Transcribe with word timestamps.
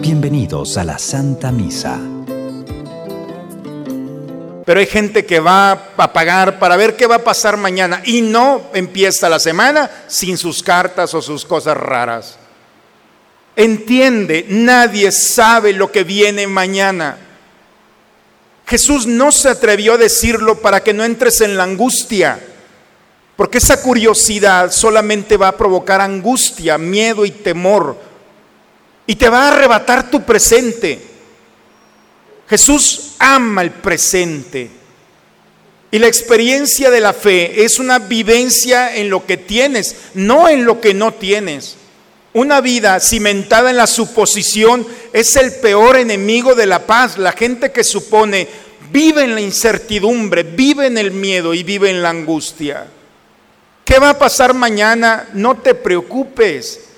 Bienvenidos 0.00 0.76
a 0.76 0.84
la 0.84 0.98
Santa 0.98 1.50
Misa. 1.50 1.98
Pero 4.64 4.78
hay 4.78 4.86
gente 4.86 5.24
que 5.26 5.40
va 5.40 5.72
a 5.96 6.12
pagar 6.12 6.58
para 6.58 6.76
ver 6.76 6.94
qué 6.96 7.06
va 7.06 7.16
a 7.16 7.24
pasar 7.24 7.56
mañana 7.56 8.02
y 8.04 8.20
no 8.20 8.70
empieza 8.74 9.28
la 9.28 9.38
semana 9.38 9.90
sin 10.06 10.38
sus 10.38 10.62
cartas 10.62 11.14
o 11.14 11.22
sus 11.22 11.44
cosas 11.44 11.76
raras. 11.76 12.38
Entiende, 13.56 14.46
nadie 14.48 15.10
sabe 15.10 15.72
lo 15.72 15.90
que 15.90 16.04
viene 16.04 16.46
mañana. 16.46 17.18
Jesús 18.66 19.06
no 19.06 19.32
se 19.32 19.48
atrevió 19.48 19.94
a 19.94 19.98
decirlo 19.98 20.60
para 20.60 20.82
que 20.82 20.94
no 20.94 21.04
entres 21.04 21.40
en 21.40 21.56
la 21.56 21.64
angustia, 21.64 22.40
porque 23.36 23.58
esa 23.58 23.80
curiosidad 23.80 24.70
solamente 24.70 25.36
va 25.36 25.48
a 25.48 25.56
provocar 25.56 26.00
angustia, 26.00 26.78
miedo 26.78 27.24
y 27.24 27.30
temor 27.30 27.96
y 29.06 29.16
te 29.16 29.28
va 29.28 29.44
a 29.44 29.48
arrebatar 29.48 30.10
tu 30.10 30.22
presente. 30.22 31.00
Jesús 32.48 33.14
ama 33.18 33.62
el 33.62 33.70
presente. 33.70 34.70
Y 35.90 35.98
la 35.98 36.06
experiencia 36.06 36.90
de 36.90 37.00
la 37.00 37.12
fe 37.12 37.64
es 37.64 37.78
una 37.78 37.98
vivencia 37.98 38.96
en 38.96 39.10
lo 39.10 39.26
que 39.26 39.36
tienes, 39.36 39.96
no 40.14 40.48
en 40.48 40.64
lo 40.64 40.80
que 40.80 40.94
no 40.94 41.12
tienes. 41.12 41.76
Una 42.32 42.62
vida 42.62 42.98
cimentada 43.00 43.70
en 43.70 43.76
la 43.76 43.86
suposición 43.86 44.86
es 45.12 45.36
el 45.36 45.52
peor 45.56 45.96
enemigo 45.96 46.54
de 46.54 46.66
la 46.66 46.86
paz. 46.86 47.18
La 47.18 47.32
gente 47.32 47.72
que 47.72 47.84
supone 47.84 48.48
vive 48.90 49.24
en 49.24 49.34
la 49.34 49.42
incertidumbre, 49.42 50.42
vive 50.42 50.86
en 50.86 50.96
el 50.96 51.10
miedo 51.10 51.52
y 51.52 51.62
vive 51.62 51.90
en 51.90 52.02
la 52.02 52.08
angustia. 52.08 52.86
¿Qué 53.84 53.98
va 53.98 54.10
a 54.10 54.18
pasar 54.18 54.54
mañana? 54.54 55.28
No 55.32 55.56
te 55.56 55.74
preocupes. 55.74 56.88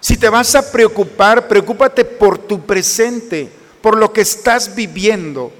Si 0.00 0.16
te 0.16 0.28
vas 0.28 0.54
a 0.54 0.70
preocupar, 0.70 1.48
preocúpate 1.48 2.04
por 2.04 2.38
tu 2.38 2.60
presente, 2.60 3.50
por 3.80 3.96
lo 3.96 4.12
que 4.12 4.20
estás 4.20 4.74
viviendo. 4.74 5.52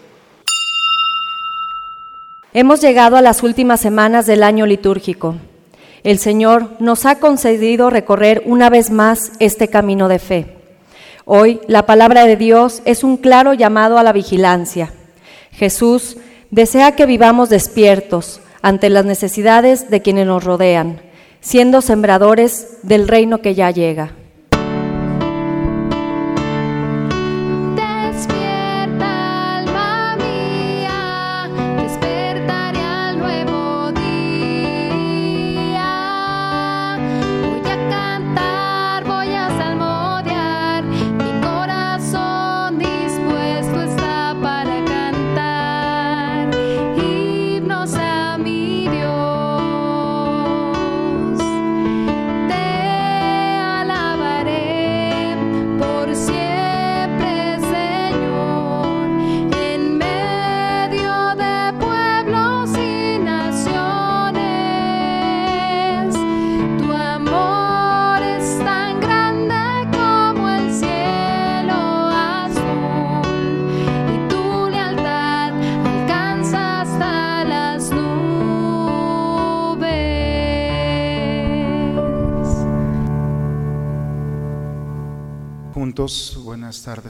Hemos 2.53 2.81
llegado 2.81 3.17
a 3.17 3.23
las 3.23 3.43
últimas 3.43 3.81
semanas 3.81 4.27
del 4.27 4.43
año 4.43 4.67
litúrgico. 4.67 5.37
El 6.03 6.19
Señor 6.19 6.71
nos 6.79 7.07
ha 7.07 7.19
concedido 7.19 7.91
recorrer 7.91 8.43
una 8.45 8.71
vez 8.71 8.91
más 8.91 9.33
este 9.39 9.69
camino 9.69 10.09
de 10.09 10.19
fe. 10.19 10.57
Hoy 11.25 11.61
la 11.69 11.87
palabra 11.87 12.27
de 12.27 12.37
Dios 12.37 12.83
es 12.85 13.05
un 13.05 13.17
claro 13.17 13.55
llamado 13.55 13.99
a 13.99 14.03
la 14.03 14.13
vigilancia. 14.13 14.93
Jesús 15.53 16.17
desea 16.51 16.97
que 16.97 17.07
vivamos 17.07 17.51
despiertos 17.51 18.41
ante 18.63 18.91
las 18.91 19.05
necesidades 19.05 19.91
de 19.91 20.03
quienes 20.03 20.27
nos 20.27 20.45
rodean, 20.45 21.01
siendo 21.41 21.81
sembradores 21.81 22.79
del 22.83 23.09
reino 23.09 23.41
que 23.41 23.55
ya 23.55 23.71
llega. 23.71 24.20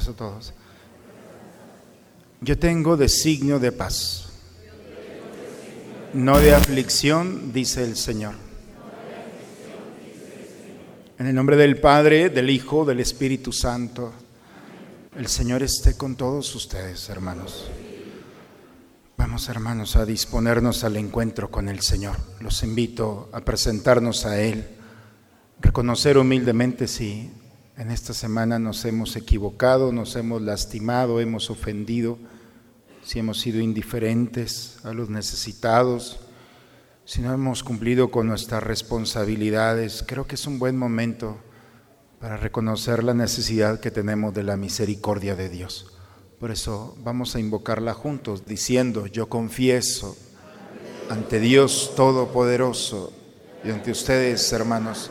A 0.08 0.12
todos. 0.12 0.52
Yo 2.40 2.58
tengo 2.58 2.96
designio 2.96 3.58
de 3.58 3.72
paz, 3.72 4.28
no 6.14 6.38
de 6.38 6.54
aflicción, 6.54 7.52
dice 7.52 7.84
el 7.84 7.96
Señor. 7.96 8.34
En 11.18 11.26
el 11.26 11.34
nombre 11.34 11.56
del 11.56 11.78
Padre, 11.78 12.30
del 12.30 12.48
Hijo, 12.48 12.86
del 12.86 13.00
Espíritu 13.00 13.52
Santo, 13.52 14.12
el 15.16 15.26
Señor 15.26 15.62
esté 15.62 15.96
con 15.96 16.16
todos 16.16 16.54
ustedes, 16.54 17.10
hermanos. 17.10 17.70
Vamos, 19.18 19.50
hermanos, 19.50 19.96
a 19.96 20.06
disponernos 20.06 20.82
al 20.82 20.96
encuentro 20.96 21.50
con 21.50 21.68
el 21.68 21.80
Señor. 21.80 22.16
Los 22.40 22.62
invito 22.62 23.28
a 23.34 23.42
presentarnos 23.42 24.24
a 24.24 24.40
Él, 24.40 24.66
reconocer 25.60 26.16
humildemente 26.16 26.88
si 26.88 27.30
en 27.80 27.91
esta 27.91 28.12
semana 28.12 28.58
nos 28.58 28.84
hemos 28.84 29.16
equivocado, 29.16 29.91
nos 29.91 30.14
hemos 30.14 30.42
lastimado, 30.42 31.18
hemos 31.18 31.48
ofendido, 31.48 32.18
si 33.02 33.20
hemos 33.20 33.41
sido 33.41 33.58
indiferentes 33.58 34.76
a 34.84 34.92
los 34.92 35.08
necesitados, 35.08 36.20
si 37.06 37.22
no 37.22 37.32
hemos 37.32 37.64
cumplido 37.64 38.10
con 38.10 38.26
nuestras 38.26 38.62
responsabilidades. 38.62 40.04
Creo 40.06 40.26
que 40.26 40.34
es 40.34 40.46
un 40.46 40.58
buen 40.58 40.76
momento 40.76 41.38
para 42.20 42.36
reconocer 42.36 43.02
la 43.02 43.14
necesidad 43.14 43.80
que 43.80 43.91
tenemos 43.91 44.34
de 44.34 44.42
la 44.42 44.58
misericordia 44.58 45.34
de 45.34 45.48
Dios. 45.48 45.91
Por 46.38 46.50
eso 46.50 46.98
vamos 47.02 47.34
a 47.34 47.41
invocarla 47.41 47.94
juntos 47.94 48.44
diciendo, 48.44 49.06
yo 49.06 49.30
confieso 49.30 50.18
ante 51.08 51.41
Dios 51.41 51.94
Todopoderoso 51.97 53.10
y 53.64 53.70
ante 53.70 53.91
ustedes, 53.91 54.52
hermanos, 54.52 55.10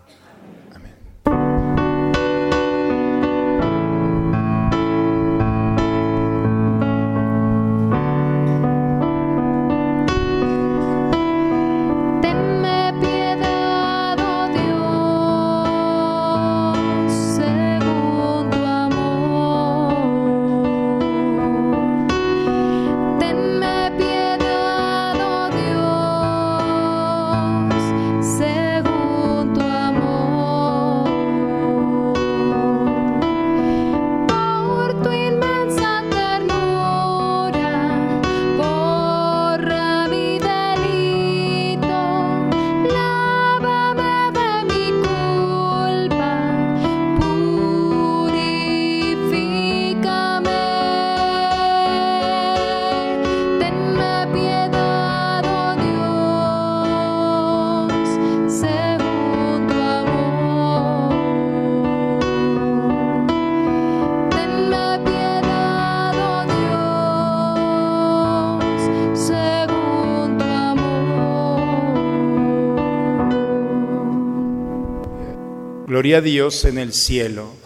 Dios 76.19 76.65
en 76.65 76.79
el 76.79 76.91
cielo. 76.91 77.61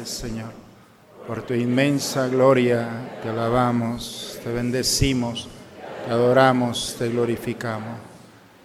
El 0.00 0.06
Señor. 0.06 0.50
Por 1.26 1.42
tu 1.42 1.52
inmensa 1.52 2.26
gloria 2.26 2.88
te 3.22 3.28
alabamos, 3.28 4.38
te 4.42 4.50
bendecimos, 4.50 5.46
te 6.06 6.10
adoramos, 6.10 6.96
te 6.98 7.08
glorificamos. 7.10 7.98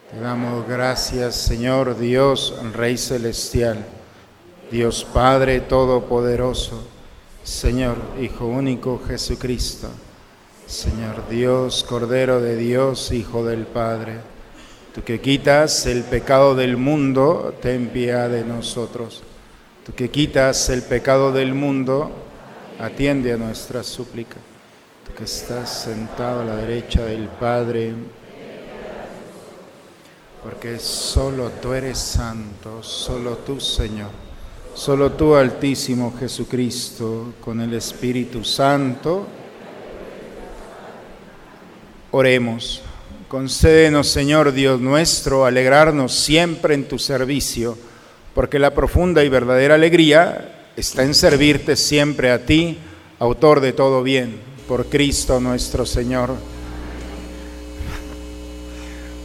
Te 0.10 0.20
damos 0.20 0.68
gracias, 0.68 1.36
Señor 1.36 1.98
Dios, 1.98 2.56
Rey 2.74 2.98
Celestial, 2.98 3.86
Dios 4.72 5.06
Padre 5.14 5.60
Todopoderoso, 5.60 6.88
Señor 7.44 7.98
Hijo 8.22 8.46
único 8.46 9.02
Jesucristo, 9.06 9.90
Señor 10.66 11.28
Dios, 11.30 11.84
Cordero 11.84 12.40
de 12.40 12.56
Dios, 12.56 13.12
Hijo 13.12 13.44
del 13.44 13.66
Padre. 13.66 14.35
Tú 14.96 15.04
que 15.04 15.20
quitas 15.20 15.88
el 15.88 16.04
pecado 16.04 16.56
del 16.56 16.78
mundo, 16.78 17.54
ten 17.62 17.90
piedad 17.90 18.30
de 18.30 18.46
nosotros. 18.46 19.24
Tú 19.86 19.94
que 19.94 20.10
quitas 20.10 20.70
el 20.70 20.84
pecado 20.84 21.34
del 21.34 21.54
mundo, 21.54 22.12
atiende 22.80 23.34
a 23.34 23.38
nuestra 23.38 23.84
súplica. 23.84 24.38
Tú 25.06 25.14
que 25.14 25.26
estás 25.26 25.84
sentado 25.84 26.44
a 26.44 26.46
la 26.46 26.56
derecha 26.56 27.04
del 27.04 27.28
Padre, 27.28 27.94
porque 30.42 30.80
solo 30.80 31.50
tú 31.62 31.74
eres 31.74 31.98
santo, 31.98 32.82
solo 32.82 33.40
tú 33.40 33.60
Señor, 33.60 34.12
solo 34.74 35.12
tú 35.12 35.36
Altísimo 35.36 36.14
Jesucristo, 36.18 37.34
con 37.42 37.60
el 37.60 37.74
Espíritu 37.74 38.46
Santo. 38.46 39.28
Oremos. 42.12 42.82
Concédenos, 43.28 44.08
Señor 44.08 44.52
Dios 44.52 44.80
nuestro, 44.80 45.46
alegrarnos 45.46 46.14
siempre 46.14 46.76
en 46.76 46.88
tu 46.88 47.00
servicio, 47.00 47.76
porque 48.36 48.60
la 48.60 48.76
profunda 48.76 49.24
y 49.24 49.30
verdadera 49.30 49.76
alegría 49.76 50.70
está 50.78 51.02
en 51.02 51.16
servirte 51.16 51.76
siempre 51.76 52.32
a 52.32 52.46
ti, 52.46 52.78
autor 53.18 53.62
de 53.62 53.74
todo 53.74 54.04
bien, 54.04 54.40
por 54.68 54.86
Cristo 54.86 55.40
nuestro 55.40 55.88
Señor. 55.88 56.36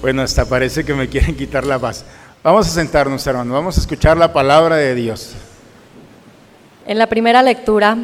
Bueno, 0.00 0.22
hasta 0.22 0.46
parece 0.46 0.82
que 0.82 0.94
me 0.94 1.08
quieren 1.10 1.36
quitar 1.36 1.66
la 1.66 1.78
paz. 1.78 2.06
Vamos 2.42 2.66
a 2.68 2.70
sentarnos, 2.70 3.26
hermano, 3.26 3.52
vamos 3.52 3.76
a 3.76 3.80
escuchar 3.82 4.16
la 4.16 4.32
palabra 4.32 4.76
de 4.76 4.94
Dios. 4.94 5.34
En 6.86 6.96
la 6.96 7.06
primera 7.06 7.42
lectura, 7.42 7.98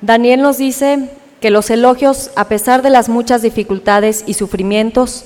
Daniel 0.00 0.42
nos 0.42 0.58
dice 0.58 1.10
que 1.40 1.50
los 1.50 1.70
elogios, 1.70 2.30
a 2.36 2.46
pesar 2.46 2.82
de 2.82 2.90
las 2.90 3.08
muchas 3.08 3.42
dificultades 3.42 4.22
y 4.28 4.34
sufrimientos, 4.34 5.24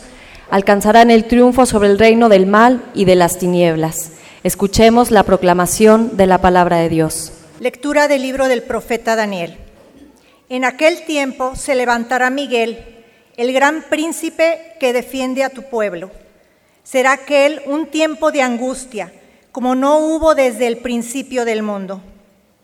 alcanzarán 0.54 1.10
el 1.10 1.24
triunfo 1.24 1.66
sobre 1.66 1.88
el 1.88 1.98
reino 1.98 2.28
del 2.28 2.46
mal 2.46 2.80
y 2.94 3.06
de 3.06 3.16
las 3.16 3.38
tinieblas. 3.38 4.12
Escuchemos 4.44 5.10
la 5.10 5.24
proclamación 5.24 6.16
de 6.16 6.28
la 6.28 6.40
palabra 6.40 6.76
de 6.76 6.88
Dios. 6.88 7.32
Lectura 7.58 8.06
del 8.06 8.22
libro 8.22 8.46
del 8.46 8.62
profeta 8.62 9.16
Daniel. 9.16 9.58
En 10.48 10.64
aquel 10.64 11.06
tiempo 11.06 11.56
se 11.56 11.74
levantará 11.74 12.30
Miguel, 12.30 13.02
el 13.36 13.52
gran 13.52 13.82
príncipe 13.90 14.76
que 14.78 14.92
defiende 14.92 15.42
a 15.42 15.50
tu 15.50 15.64
pueblo. 15.64 16.12
Será 16.84 17.14
aquel 17.14 17.60
un 17.66 17.86
tiempo 17.86 18.30
de 18.30 18.42
angustia, 18.42 19.12
como 19.50 19.74
no 19.74 19.98
hubo 19.98 20.36
desde 20.36 20.68
el 20.68 20.76
principio 20.76 21.44
del 21.44 21.64
mundo. 21.64 22.00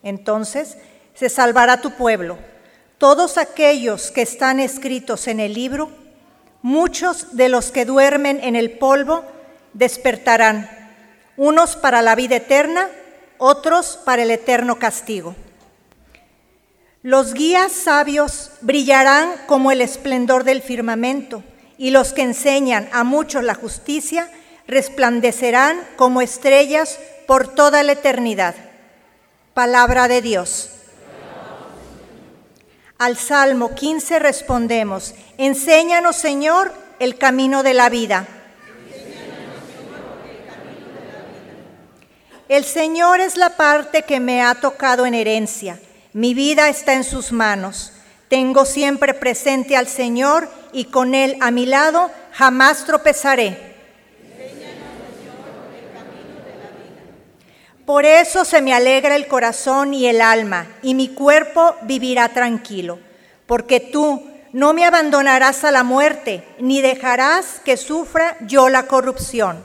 Entonces 0.05 0.77
se 1.15 1.29
salvará 1.29 1.81
tu 1.81 1.91
pueblo, 1.91 2.39
todos 2.99 3.37
aquellos 3.37 4.13
que 4.13 4.23
están 4.23 4.61
escritos 4.61 5.27
en 5.27 5.41
el 5.41 5.55
libro 5.55 6.00
Muchos 6.63 7.37
de 7.37 7.49
los 7.49 7.71
que 7.71 7.85
duermen 7.85 8.41
en 8.43 8.57
el 8.57 8.73
polvo 8.73 9.25
despertarán, 9.73 10.69
unos 11.37 11.77
para 11.77 12.03
la 12.03 12.15
vida 12.15 12.37
eterna, 12.37 12.89
otros 13.39 13.99
para 14.05 14.23
el 14.23 14.31
eterno 14.31 14.79
castigo. 14.79 15.35
Los 17.03 17.33
guías 17.33 17.73
sabios 17.73 18.51
brillarán 18.61 19.33
como 19.47 19.73
el 19.73 19.81
esplendor 19.81 20.45
del 20.45 20.61
firmamento, 20.61 21.43
y 21.79 21.93
los 21.93 22.13
que 22.13 22.21
enseñan 22.21 22.91
a 22.93 23.05
muchos 23.05 23.43
la 23.43 23.55
justicia 23.55 24.31
resplandecerán 24.67 25.81
como 25.97 26.21
estrellas 26.21 26.99
por 27.27 27.55
toda 27.55 27.83
la 27.83 27.93
eternidad. 27.93 28.55
Palabra 29.55 30.09
de 30.09 30.21
Dios. 30.21 30.73
Al 33.01 33.17
Salmo 33.17 33.75
15 33.75 34.19
respondemos, 34.19 35.15
enséñanos 35.39 36.17
Señor 36.17 36.71
el 36.99 37.17
camino 37.17 37.63
de 37.63 37.73
la 37.73 37.89
vida. 37.89 38.29
El 42.47 42.63
Señor 42.67 43.21
es 43.21 43.39
la 43.39 43.57
parte 43.57 44.03
que 44.03 44.21
me 44.21 44.43
ha 44.43 44.55
tocado 44.57 45.07
en 45.07 45.15
herencia. 45.15 45.81
Mi 46.13 46.35
vida 46.35 46.69
está 46.69 46.93
en 46.93 47.05
sus 47.05 47.33
manos. 47.33 47.95
Tengo 48.29 48.67
siempre 48.67 49.15
presente 49.15 49.79
al 49.79 49.89
Señor 49.89 50.51
y 50.75 50.85
con 50.85 51.15
Él 51.15 51.39
a 51.41 51.51
mi 51.51 51.65
lado 51.65 52.11
jamás 52.33 52.85
tropezaré. 52.85 53.70
Por 57.91 58.07
eso 58.07 58.45
se 58.45 58.63
me 58.63 58.73
alegra 58.73 59.17
el 59.17 59.27
corazón 59.27 59.95
y 59.95 60.07
el 60.07 60.21
alma, 60.21 60.77
y 60.81 60.95
mi 60.95 61.09
cuerpo 61.09 61.75
vivirá 61.83 62.29
tranquilo, 62.29 63.01
porque 63.47 63.81
tú 63.81 64.31
no 64.53 64.73
me 64.73 64.85
abandonarás 64.85 65.65
a 65.65 65.73
la 65.73 65.83
muerte, 65.83 66.45
ni 66.61 66.83
dejarás 66.83 67.61
que 67.65 67.77
sufra 67.77 68.37
yo 68.43 68.69
la 68.69 68.85
corrupción. 68.85 69.65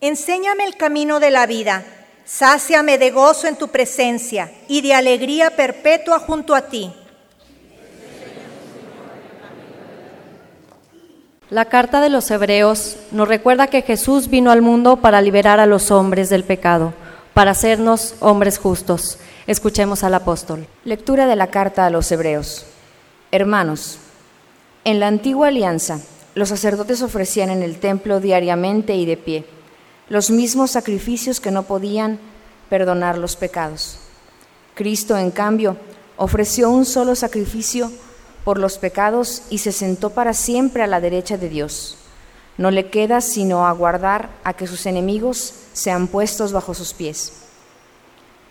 Enséñame 0.00 0.64
el 0.64 0.76
camino 0.76 1.20
de 1.20 1.30
la 1.30 1.46
vida, 1.46 1.84
sáciame 2.24 2.98
de 2.98 3.12
gozo 3.12 3.46
en 3.46 3.54
tu 3.54 3.68
presencia 3.68 4.50
y 4.66 4.80
de 4.80 4.94
alegría 4.94 5.54
perpetua 5.54 6.18
junto 6.18 6.56
a 6.56 6.62
ti. 6.62 6.92
La 11.52 11.66
carta 11.66 12.00
de 12.00 12.08
los 12.08 12.30
Hebreos 12.30 12.96
nos 13.10 13.28
recuerda 13.28 13.66
que 13.66 13.82
Jesús 13.82 14.28
vino 14.28 14.50
al 14.50 14.62
mundo 14.62 14.96
para 14.96 15.20
liberar 15.20 15.60
a 15.60 15.66
los 15.66 15.90
hombres 15.90 16.30
del 16.30 16.44
pecado, 16.44 16.94
para 17.34 17.50
hacernos 17.50 18.14
hombres 18.20 18.56
justos. 18.56 19.18
Escuchemos 19.46 20.02
al 20.02 20.14
apóstol. 20.14 20.66
Lectura 20.86 21.26
de 21.26 21.36
la 21.36 21.48
carta 21.48 21.84
a 21.84 21.90
los 21.90 22.10
Hebreos. 22.10 22.64
Hermanos, 23.32 23.98
en 24.84 24.98
la 24.98 25.08
antigua 25.08 25.48
alianza, 25.48 26.00
los 26.34 26.48
sacerdotes 26.48 27.02
ofrecían 27.02 27.50
en 27.50 27.62
el 27.62 27.80
templo 27.80 28.18
diariamente 28.18 28.94
y 28.94 29.04
de 29.04 29.18
pie 29.18 29.44
los 30.08 30.30
mismos 30.30 30.70
sacrificios 30.70 31.38
que 31.38 31.50
no 31.50 31.64
podían 31.64 32.18
perdonar 32.70 33.18
los 33.18 33.36
pecados. 33.36 33.98
Cristo, 34.74 35.18
en 35.18 35.30
cambio, 35.30 35.76
ofreció 36.16 36.70
un 36.70 36.86
solo 36.86 37.14
sacrificio 37.14 37.92
por 38.44 38.58
los 38.58 38.78
pecados 38.78 39.42
y 39.50 39.58
se 39.58 39.72
sentó 39.72 40.10
para 40.10 40.34
siempre 40.34 40.82
a 40.82 40.86
la 40.86 41.00
derecha 41.00 41.36
de 41.36 41.48
Dios. 41.48 41.96
No 42.58 42.70
le 42.70 42.90
queda 42.90 43.20
sino 43.20 43.66
aguardar 43.66 44.30
a 44.44 44.54
que 44.54 44.66
sus 44.66 44.86
enemigos 44.86 45.54
sean 45.72 46.06
puestos 46.06 46.52
bajo 46.52 46.74
sus 46.74 46.92
pies. 46.92 47.32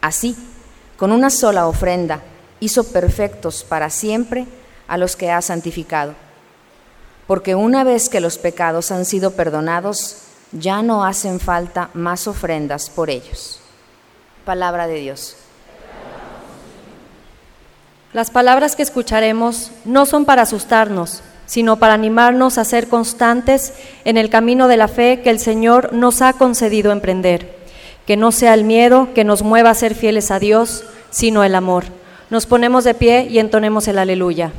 Así, 0.02 0.36
con 0.98 1.12
una 1.12 1.30
sola 1.30 1.68
ofrenda, 1.68 2.22
hizo 2.60 2.84
perfectos 2.86 3.64
para 3.64 3.90
siempre 3.90 4.48
a 4.88 4.98
los 4.98 5.16
que 5.16 5.32
ha 5.32 5.42
santificado. 5.42 6.16
Porque 7.28 7.56
una 7.56 7.84
vez 7.84 8.10
que 8.10 8.20
los 8.20 8.38
pecados 8.38 8.92
han 8.92 9.06
sido 9.06 9.32
perdonados, 9.32 10.18
ya 10.52 10.82
no 10.82 11.06
hacen 11.06 11.40
falta 11.40 11.90
más 11.94 12.28
ofrendas 12.28 12.90
por 12.90 13.10
ellos. 13.10 13.60
Palabra 14.46 14.88
de 14.88 14.96
Dios. 14.96 15.38
Las 18.14 18.30
palabras 18.30 18.76
que 18.76 18.84
escucharemos 18.84 19.72
no 19.86 20.06
son 20.06 20.26
para 20.26 20.42
asustarnos, 20.42 21.22
sino 21.46 21.78
para 21.78 21.94
animarnos 21.94 22.58
a 22.58 22.66
ser 22.66 22.90
constantes 22.90 23.74
en 24.04 24.18
el 24.18 24.30
camino 24.30 24.68
de 24.68 24.76
la 24.76 24.90
fe 24.90 25.22
que 25.24 25.30
el 25.30 25.40
Señor 25.40 25.94
nos 25.94 26.22
ha 26.22 26.34
concedido 26.34 26.92
emprender. 26.92 27.56
Que 28.06 28.18
no 28.18 28.34
sea 28.34 28.54
el 28.54 28.66
miedo 28.66 29.14
que 29.16 29.24
nos 29.24 29.44
mueva 29.44 29.70
a 29.70 29.76
ser 29.76 29.96
fieles 29.96 30.30
a 30.30 30.40
Dios, 30.40 30.84
sino 31.10 31.46
el 31.46 31.56
amor. 31.56 31.86
Nos 32.30 32.48
ponemos 32.48 32.84
de 32.84 32.96
pie 32.96 33.28
y 33.30 33.40
entonemos 33.40 33.88
el 33.88 33.98
aleluya. 33.98 34.52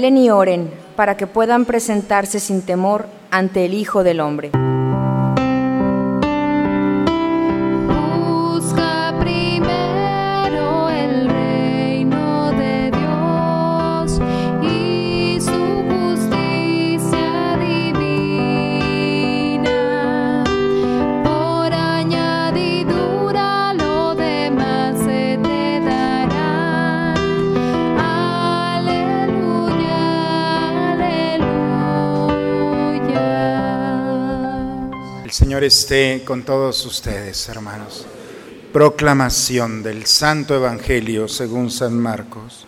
Velen 0.00 0.16
y 0.16 0.30
oren 0.30 0.70
para 0.96 1.18
que 1.18 1.26
puedan 1.26 1.66
presentarse 1.66 2.40
sin 2.40 2.62
temor 2.62 3.04
ante 3.30 3.66
el 3.66 3.74
Hijo 3.74 4.02
del 4.02 4.20
Hombre. 4.20 4.50
Esté 35.62 36.22
con 36.24 36.42
todos 36.42 36.86
ustedes, 36.86 37.46
hermanos. 37.50 38.06
Proclamación 38.72 39.82
del 39.82 40.06
Santo 40.06 40.54
Evangelio 40.54 41.28
según 41.28 41.70
San 41.70 41.98
Marcos. 41.98 42.66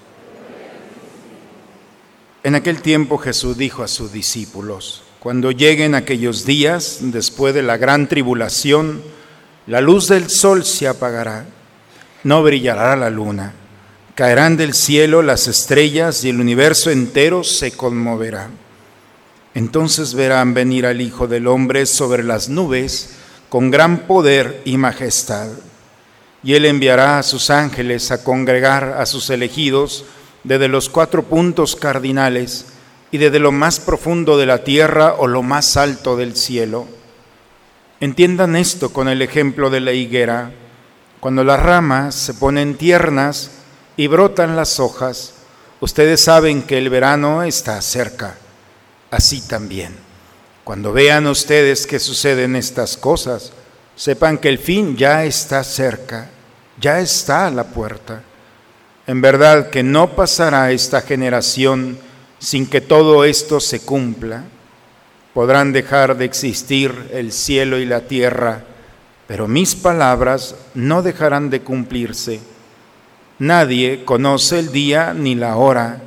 En 2.42 2.54
aquel 2.54 2.82
tiempo 2.82 3.16
Jesús 3.16 3.56
dijo 3.56 3.82
a 3.82 3.88
sus 3.88 4.12
discípulos, 4.12 5.04
cuando 5.20 5.52
lleguen 5.52 5.94
aquellos 5.94 6.44
días, 6.44 6.98
después 7.00 7.54
de 7.54 7.62
la 7.62 7.78
gran 7.78 8.08
tribulación, 8.08 9.02
la 9.66 9.80
luz 9.80 10.08
del 10.08 10.28
sol 10.28 10.64
se 10.64 10.86
apagará, 10.86 11.46
no 12.24 12.42
brillará 12.42 12.94
la 12.96 13.08
luna, 13.08 13.54
caerán 14.14 14.58
del 14.58 14.74
cielo 14.74 15.22
las 15.22 15.48
estrellas 15.48 16.24
y 16.24 16.28
el 16.28 16.40
universo 16.40 16.90
entero 16.90 17.42
se 17.42 17.72
conmoverá. 17.72 18.50
Entonces 19.54 20.14
verán 20.14 20.54
venir 20.54 20.86
al 20.86 21.00
Hijo 21.00 21.26
del 21.26 21.46
Hombre 21.46 21.84
sobre 21.86 22.22
las 22.22 22.48
nubes 22.48 23.16
con 23.48 23.70
gran 23.70 24.06
poder 24.06 24.62
y 24.64 24.78
majestad. 24.78 25.48
Y 26.42 26.54
él 26.54 26.64
enviará 26.64 27.18
a 27.18 27.22
sus 27.22 27.50
ángeles 27.50 28.10
a 28.10 28.24
congregar 28.24 28.96
a 28.98 29.04
sus 29.04 29.28
elegidos 29.30 30.06
desde 30.42 30.68
los 30.68 30.88
cuatro 30.88 31.22
puntos 31.24 31.76
cardinales 31.76 32.66
y 33.10 33.18
desde 33.18 33.38
lo 33.38 33.52
más 33.52 33.78
profundo 33.78 34.38
de 34.38 34.46
la 34.46 34.64
tierra 34.64 35.14
o 35.18 35.26
lo 35.26 35.42
más 35.42 35.76
alto 35.76 36.16
del 36.16 36.34
cielo. 36.34 36.86
Entiendan 38.00 38.56
esto 38.56 38.90
con 38.92 39.08
el 39.08 39.20
ejemplo 39.20 39.68
de 39.68 39.80
la 39.80 39.92
higuera. 39.92 40.50
Cuando 41.20 41.44
las 41.44 41.60
ramas 41.60 42.14
se 42.14 42.34
ponen 42.34 42.76
tiernas 42.76 43.50
y 43.98 44.06
brotan 44.06 44.56
las 44.56 44.80
hojas, 44.80 45.34
ustedes 45.78 46.24
saben 46.24 46.62
que 46.62 46.78
el 46.78 46.88
verano 46.88 47.42
está 47.42 47.80
cerca 47.82 48.36
así 49.12 49.42
también. 49.42 49.94
Cuando 50.64 50.92
vean 50.92 51.26
ustedes 51.26 51.86
que 51.86 52.00
suceden 52.00 52.56
estas 52.56 52.96
cosas, 52.96 53.52
sepan 53.94 54.38
que 54.38 54.48
el 54.48 54.58
fin 54.58 54.96
ya 54.96 55.24
está 55.24 55.62
cerca, 55.62 56.30
ya 56.80 56.98
está 56.98 57.46
a 57.46 57.50
la 57.50 57.64
puerta. 57.64 58.22
En 59.06 59.20
verdad 59.20 59.70
que 59.70 59.82
no 59.82 60.16
pasará 60.16 60.72
esta 60.72 61.02
generación 61.02 61.98
sin 62.38 62.66
que 62.66 62.80
todo 62.80 63.24
esto 63.24 63.60
se 63.60 63.80
cumpla. 63.80 64.44
Podrán 65.34 65.72
dejar 65.72 66.16
de 66.16 66.24
existir 66.24 67.10
el 67.12 67.32
cielo 67.32 67.78
y 67.78 67.84
la 67.84 68.00
tierra, 68.00 68.64
pero 69.26 69.46
mis 69.46 69.74
palabras 69.74 70.54
no 70.74 71.02
dejarán 71.02 71.50
de 71.50 71.60
cumplirse. 71.60 72.40
Nadie 73.38 74.04
conoce 74.04 74.58
el 74.58 74.72
día 74.72 75.12
ni 75.12 75.34
la 75.34 75.56
hora, 75.56 76.00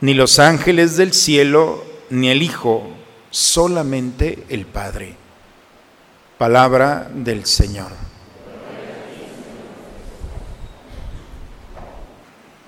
ni 0.00 0.14
los 0.14 0.38
ángeles 0.38 0.96
del 0.96 1.12
cielo 1.12 1.89
ni 2.10 2.28
el 2.28 2.42
Hijo, 2.42 2.88
solamente 3.30 4.44
el 4.48 4.66
Padre. 4.66 5.14
Palabra 6.38 7.10
del 7.12 7.46
Señor. 7.46 7.92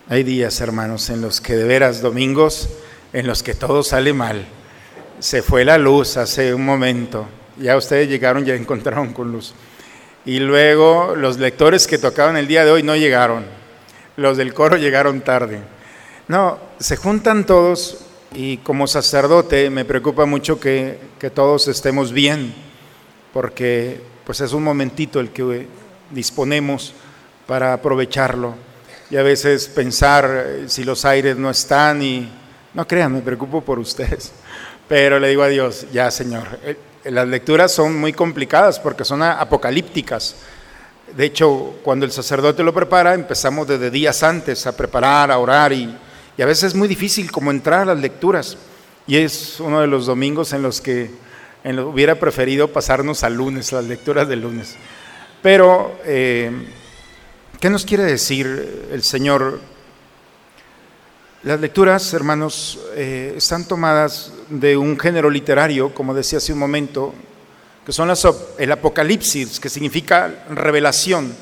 Hay 0.08 0.24
días, 0.24 0.60
hermanos, 0.60 1.08
en 1.10 1.20
los 1.22 1.40
que 1.40 1.56
de 1.56 1.64
veras 1.64 2.02
domingos, 2.02 2.68
en 3.12 3.26
los 3.26 3.42
que 3.42 3.54
todo 3.54 3.82
sale 3.82 4.12
mal. 4.12 4.46
Se 5.20 5.42
fue 5.42 5.64
la 5.64 5.78
luz 5.78 6.16
hace 6.16 6.52
un 6.54 6.64
momento. 6.64 7.26
Ya 7.58 7.76
ustedes 7.76 8.08
llegaron, 8.08 8.44
ya 8.44 8.54
encontraron 8.56 9.12
con 9.12 9.32
luz. 9.32 9.54
Y 10.24 10.38
luego 10.38 11.14
los 11.16 11.38
lectores 11.38 11.86
que 11.86 11.98
tocaban 11.98 12.36
el 12.36 12.46
día 12.46 12.64
de 12.64 12.70
hoy 12.70 12.82
no 12.82 12.94
llegaron. 12.94 13.44
Los 14.16 14.36
del 14.36 14.54
coro 14.54 14.76
llegaron 14.76 15.22
tarde. 15.22 15.60
No, 16.28 16.58
se 16.78 16.96
juntan 16.96 17.46
todos 17.46 18.04
y 18.34 18.58
como 18.58 18.86
sacerdote 18.86 19.70
me 19.70 19.84
preocupa 19.84 20.24
mucho 20.26 20.58
que, 20.58 20.98
todos 21.34 21.68
estemos 21.68 22.12
bien, 22.12 22.54
porque 23.32 24.00
pues 24.24 24.40
es 24.40 24.52
un 24.52 24.64
momentito 24.64 25.20
el 25.20 25.30
que 25.30 25.66
disponemos 26.10 26.94
para 27.46 27.72
aprovecharlo. 27.72 28.54
Y 29.10 29.16
a 29.16 29.22
veces 29.22 29.68
pensar 29.68 30.44
eh, 30.46 30.64
si 30.68 30.84
los 30.84 31.04
aires 31.04 31.36
no 31.36 31.50
están 31.50 32.02
y 32.02 32.28
no 32.72 32.86
crean, 32.86 33.12
me 33.12 33.20
preocupo 33.20 33.60
por 33.60 33.78
ustedes. 33.78 34.32
Pero 34.88 35.18
le 35.18 35.28
digo 35.28 35.42
a 35.42 35.48
Dios, 35.48 35.86
ya 35.92 36.10
Señor, 36.10 36.58
eh, 36.64 36.76
las 37.04 37.28
lecturas 37.28 37.72
son 37.72 37.98
muy 37.98 38.12
complicadas 38.12 38.78
porque 38.80 39.04
son 39.04 39.22
apocalípticas. 39.22 40.36
De 41.14 41.26
hecho, 41.26 41.74
cuando 41.82 42.06
el 42.06 42.12
sacerdote 42.12 42.62
lo 42.62 42.72
prepara, 42.72 43.12
empezamos 43.12 43.68
desde 43.68 43.90
días 43.90 44.22
antes 44.22 44.66
a 44.66 44.74
preparar, 44.74 45.30
a 45.30 45.38
orar 45.38 45.72
y, 45.72 45.94
y 46.36 46.42
a 46.42 46.46
veces 46.46 46.64
es 46.64 46.74
muy 46.74 46.88
difícil 46.88 47.30
como 47.30 47.50
entrar 47.50 47.80
a 47.80 47.94
las 47.94 47.98
lecturas. 47.98 48.56
Y 49.06 49.16
es 49.16 49.60
uno 49.60 49.80
de 49.80 49.86
los 49.86 50.06
domingos 50.06 50.52
en 50.52 50.62
los 50.62 50.80
que 50.80 51.10
hubiera 51.64 52.18
preferido 52.18 52.68
pasarnos 52.72 53.22
al 53.24 53.34
lunes, 53.34 53.72
las 53.72 53.84
lecturas 53.84 54.28
del 54.28 54.42
lunes. 54.42 54.76
Pero, 55.42 55.98
eh, 56.04 56.50
¿qué 57.60 57.68
nos 57.68 57.84
quiere 57.84 58.04
decir 58.04 58.88
el 58.92 59.02
Señor? 59.02 59.60
Las 61.42 61.60
lecturas, 61.60 62.14
hermanos, 62.14 62.78
eh, 62.94 63.34
están 63.36 63.66
tomadas 63.66 64.32
de 64.48 64.76
un 64.76 64.98
género 64.98 65.28
literario, 65.28 65.92
como 65.92 66.14
decía 66.14 66.38
hace 66.38 66.52
un 66.52 66.60
momento, 66.60 67.12
que 67.84 67.92
son 67.92 68.06
las, 68.06 68.26
el 68.58 68.70
Apocalipsis, 68.70 69.58
que 69.58 69.68
significa 69.68 70.44
revelación 70.48 71.34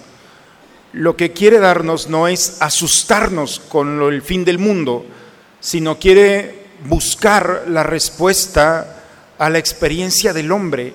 lo 0.92 1.16
que 1.16 1.32
quiere 1.32 1.59
darnos 1.59 2.09
no 2.09 2.26
es 2.26 2.61
asustarnos 2.61 3.61
con 3.61 4.02
el 4.02 4.23
fin 4.23 4.44
del 4.44 4.59
mundo, 4.59 5.04
sino 5.61 5.99
quiere 5.99 6.66
buscar 6.85 7.64
la 7.68 7.82
respuesta 7.82 9.02
a 9.38 9.50
la 9.50 9.59
experiencia 9.59 10.32
del 10.32 10.50
hombre. 10.50 10.92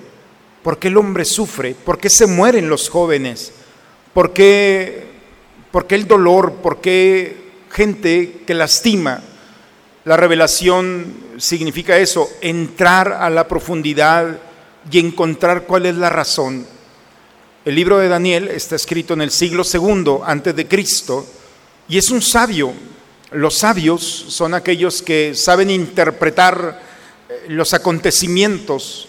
¿Por 0.62 0.78
qué 0.78 0.88
el 0.88 0.96
hombre 0.96 1.24
sufre? 1.24 1.74
¿Por 1.74 1.98
qué 1.98 2.10
se 2.10 2.26
mueren 2.26 2.68
los 2.68 2.90
jóvenes? 2.90 3.52
¿Por 4.12 4.32
qué, 4.32 5.06
por 5.70 5.86
qué 5.86 5.94
el 5.94 6.06
dolor? 6.06 6.54
¿Por 6.56 6.80
qué 6.80 7.36
gente 7.70 8.42
que 8.46 8.54
lastima? 8.54 9.22
La 10.04 10.16
revelación 10.16 11.14
significa 11.38 11.96
eso, 11.96 12.28
entrar 12.40 13.12
a 13.12 13.30
la 13.30 13.48
profundidad 13.48 14.38
y 14.90 14.98
encontrar 14.98 15.62
cuál 15.62 15.86
es 15.86 15.96
la 15.96 16.10
razón 16.10 16.66
el 17.66 17.74
libro 17.74 17.98
de 17.98 18.06
Daniel 18.06 18.46
está 18.46 18.76
escrito 18.76 19.14
en 19.14 19.22
el 19.22 19.32
siglo 19.32 19.64
segundo 19.64 20.22
antes 20.24 20.54
de 20.54 20.68
Cristo 20.68 21.26
y 21.88 21.98
es 21.98 22.10
un 22.10 22.22
sabio. 22.22 22.72
Los 23.32 23.58
sabios 23.58 24.04
son 24.28 24.54
aquellos 24.54 25.02
que 25.02 25.34
saben 25.34 25.70
interpretar 25.70 26.80
eh, 27.28 27.46
los 27.48 27.74
acontecimientos, 27.74 29.08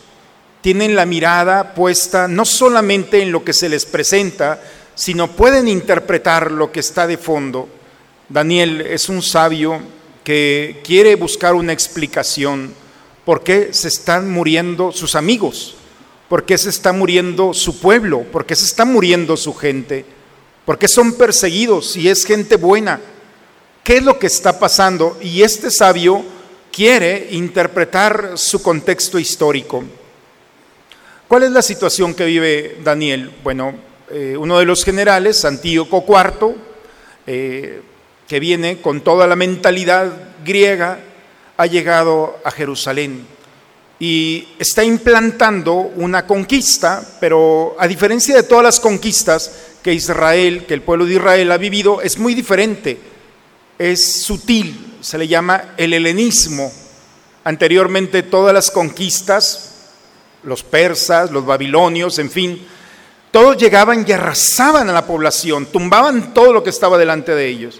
tienen 0.62 0.96
la 0.96 1.06
mirada 1.06 1.76
puesta 1.76 2.28
no 2.28 2.46
solamente 2.46 3.22
en 3.22 3.32
lo 3.32 3.44
que 3.44 3.54
se 3.54 3.70
les 3.70 3.86
presenta, 3.86 4.60
sino 4.96 5.34
pueden 5.34 5.68
interpretar 5.68 6.52
lo 6.52 6.72
que 6.72 6.80
está 6.80 7.06
de 7.06 7.20
fondo. 7.20 7.70
Daniel 8.28 8.82
es 8.82 9.08
un 9.08 9.22
sabio 9.22 9.80
que 10.24 10.82
quiere 10.84 11.14
buscar 11.14 11.54
una 11.54 11.74
explicación 11.74 12.74
por 13.24 13.44
qué 13.44 13.72
se 13.72 13.90
están 13.90 14.32
muriendo 14.32 14.92
sus 14.92 15.14
amigos. 15.14 15.78
¿Por 16.28 16.44
qué 16.44 16.58
se 16.58 16.70
está 16.70 16.92
muriendo 16.92 17.54
su 17.54 17.80
pueblo? 17.80 18.24
¿Por 18.24 18.46
qué 18.46 18.56
se 18.56 18.66
está 18.66 18.84
muriendo 18.84 19.38
su 19.38 19.54
gente? 19.54 20.06
¿Por 20.66 20.78
qué 20.78 20.88
son 20.90 21.14
perseguidos 21.14 21.92
si 21.92 22.10
es 22.10 22.26
gente 22.26 22.58
buena? 22.58 23.00
¿Qué 23.84 23.98
es 23.98 24.04
lo 24.04 24.20
que 24.20 24.28
está 24.28 24.60
pasando? 24.60 25.18
Y 25.22 25.42
este 25.42 25.72
sabio 25.72 26.26
quiere 26.72 27.30
interpretar 27.32 28.34
su 28.36 28.62
contexto 28.62 29.18
histórico. 29.18 29.86
¿Cuál 31.30 31.44
es 31.44 31.52
la 31.52 31.62
situación 31.62 32.14
que 32.14 32.26
vive 32.26 32.78
Daniel? 32.84 33.32
Bueno, 33.44 33.76
eh, 34.10 34.36
uno 34.38 34.60
de 34.60 34.66
los 34.66 34.84
generales, 34.84 35.46
Antíoco 35.46 36.04
IV, 36.06 36.56
eh, 37.26 37.82
que 38.28 38.40
viene 38.42 38.82
con 38.82 39.00
toda 39.02 39.28
la 39.28 39.38
mentalidad 39.38 40.12
griega, 40.44 41.00
ha 41.56 41.66
llegado 41.66 42.38
a 42.44 42.52
Jerusalén 42.52 43.26
y 44.00 44.48
está 44.60 44.84
implantando 44.84 45.74
una 45.74 46.28
conquista, 46.28 47.04
pero 47.20 47.76
a 47.80 47.88
diferencia 47.88 48.36
de 48.36 48.44
todas 48.44 48.64
las 48.64 48.80
conquistas 48.80 49.52
que 49.82 49.94
Israel, 49.94 50.66
que 50.68 50.76
el 50.76 50.82
pueblo 50.82 51.06
de 51.06 51.16
Israel 51.16 51.52
ha 51.52 51.58
vivido, 51.58 52.02
es 52.02 52.18
muy 52.18 52.36
diferente, 52.36 53.00
es 53.80 54.22
sutil, 54.22 54.98
se 55.02 55.18
le 55.18 55.28
llama 55.28 55.74
el 55.78 55.94
helenismo. 55.94 56.72
anteriormente 57.44 58.24
todas 58.24 58.54
las 58.54 58.70
conquistas, 58.70 59.76
los 60.44 60.64
persas, 60.64 61.32
los 61.32 61.46
babilonios, 61.46 62.20
en 62.20 62.30
fin, 62.30 62.68
todos 63.32 63.56
llegaban 63.56 64.04
y 64.06 64.12
arrasaban 64.12 64.90
a 64.90 64.94
la 64.94 65.06
población, 65.06 65.66
tumbaban 65.66 66.34
todo 66.34 66.52
lo 66.52 66.62
que 66.62 66.70
estaba 66.70 66.98
delante 66.98 67.34
de 67.34 67.48
ellos. 67.48 67.80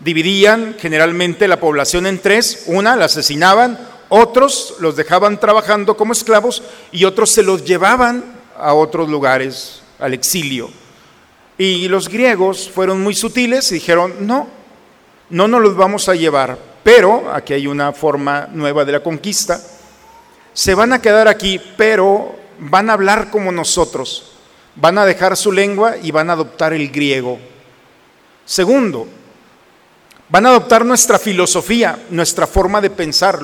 Dividían 0.00 0.76
generalmente 0.78 1.48
la 1.48 1.60
población 1.60 2.06
en 2.06 2.18
tres, 2.18 2.64
una 2.66 2.94
la 2.94 3.06
asesinaban, 3.06 3.78
otros 4.10 4.74
los 4.80 4.96
dejaban 4.96 5.40
trabajando 5.40 5.96
como 5.96 6.12
esclavos 6.12 6.62
y 6.92 7.06
otros 7.06 7.30
se 7.30 7.42
los 7.42 7.64
llevaban 7.64 8.24
a 8.58 8.74
otros 8.74 9.08
lugares, 9.08 9.82
al 9.98 10.12
exilio. 10.12 10.68
Y 11.56 11.88
los 11.88 12.08
griegos 12.08 12.68
fueron 12.68 13.00
muy 13.00 13.14
sutiles 13.14 13.70
y 13.70 13.76
dijeron, 13.76 14.14
no, 14.20 14.48
no 15.30 15.48
nos 15.48 15.62
los 15.62 15.76
vamos 15.76 16.08
a 16.08 16.14
llevar, 16.14 16.58
pero, 16.82 17.32
aquí 17.32 17.52
hay 17.52 17.66
una 17.66 17.92
forma 17.92 18.48
nueva 18.50 18.84
de 18.84 18.92
la 18.92 19.02
conquista, 19.02 19.60
se 20.52 20.74
van 20.74 20.92
a 20.92 21.00
quedar 21.00 21.28
aquí, 21.28 21.60
pero 21.76 22.34
van 22.58 22.90
a 22.90 22.94
hablar 22.94 23.30
como 23.30 23.52
nosotros, 23.52 24.32
van 24.74 24.98
a 24.98 25.04
dejar 25.04 25.36
su 25.36 25.52
lengua 25.52 25.96
y 26.02 26.10
van 26.10 26.30
a 26.30 26.32
adoptar 26.32 26.72
el 26.72 26.90
griego. 26.90 27.38
Segundo, 28.44 29.06
van 30.28 30.46
a 30.46 30.50
adoptar 30.50 30.84
nuestra 30.84 31.18
filosofía, 31.18 31.98
nuestra 32.10 32.46
forma 32.46 32.80
de 32.80 32.90
pensar, 32.90 33.42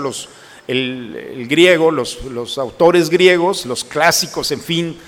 el, 0.69 1.47
griego, 1.49 1.91
los, 1.91 2.25
los 2.25 2.59
autores 2.59 3.11
griegos, 3.11 3.67
los 3.67 3.85
clásicos, 3.85 4.51
en 4.53 4.61
fin, 4.61 4.99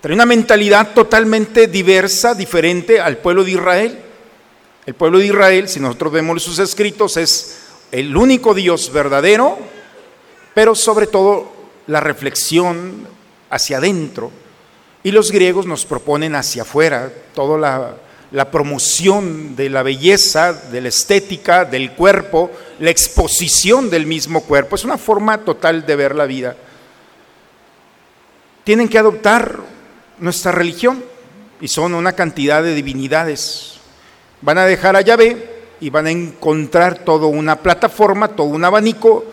Trae 0.00 0.14
una 0.14 0.26
mentalidad 0.26 0.94
totalmente 0.94 1.66
diversa, 1.66 2.34
diferente 2.34 3.00
al 3.00 3.18
pueblo 3.18 3.42
de 3.42 3.50
Israel. 3.52 3.98
El 4.86 4.94
pueblo 4.94 5.18
de 5.18 5.26
Israel, 5.26 5.68
si 5.68 5.80
nosotros 5.80 6.12
vemos 6.12 6.42
sus 6.42 6.60
escritos, 6.60 7.16
es 7.16 7.58
el 7.90 8.16
único 8.16 8.54
Dios 8.54 8.92
verdadero, 8.92 9.58
pero 10.54 10.76
sobre 10.76 11.08
todo 11.08 11.50
la 11.88 12.00
reflexión 12.00 13.06
hacia 13.50 13.78
adentro. 13.78 14.30
Y 15.02 15.10
los 15.10 15.32
griegos 15.32 15.66
nos 15.66 15.84
proponen 15.84 16.34
hacia 16.34 16.62
afuera 16.62 17.12
toda 17.34 17.58
la, 17.58 17.96
la 18.32 18.50
promoción 18.50 19.54
de 19.56 19.70
la 19.70 19.82
belleza, 19.82 20.52
de 20.52 20.80
la 20.80 20.88
estética, 20.88 21.64
del 21.64 21.92
cuerpo, 21.92 22.50
la 22.80 22.90
exposición 22.90 23.88
del 23.88 24.06
mismo 24.06 24.42
cuerpo. 24.42 24.76
Es 24.76 24.84
una 24.84 24.98
forma 24.98 25.38
total 25.38 25.86
de 25.86 25.96
ver 25.96 26.14
la 26.14 26.26
vida. 26.26 26.56
Tienen 28.64 28.88
que 28.88 28.98
adoptar 28.98 29.60
nuestra 30.18 30.52
religión 30.52 31.04
y 31.60 31.68
son 31.68 31.94
una 31.94 32.12
cantidad 32.12 32.62
de 32.62 32.74
divinidades. 32.74 33.74
Van 34.42 34.58
a 34.58 34.66
dejar 34.66 34.96
a 34.96 35.00
Yahvé 35.02 35.56
y 35.80 35.90
van 35.90 36.06
a 36.06 36.10
encontrar 36.10 36.98
toda 36.98 37.26
una 37.26 37.56
plataforma, 37.62 38.28
todo 38.28 38.48
un 38.48 38.64
abanico 38.64 39.24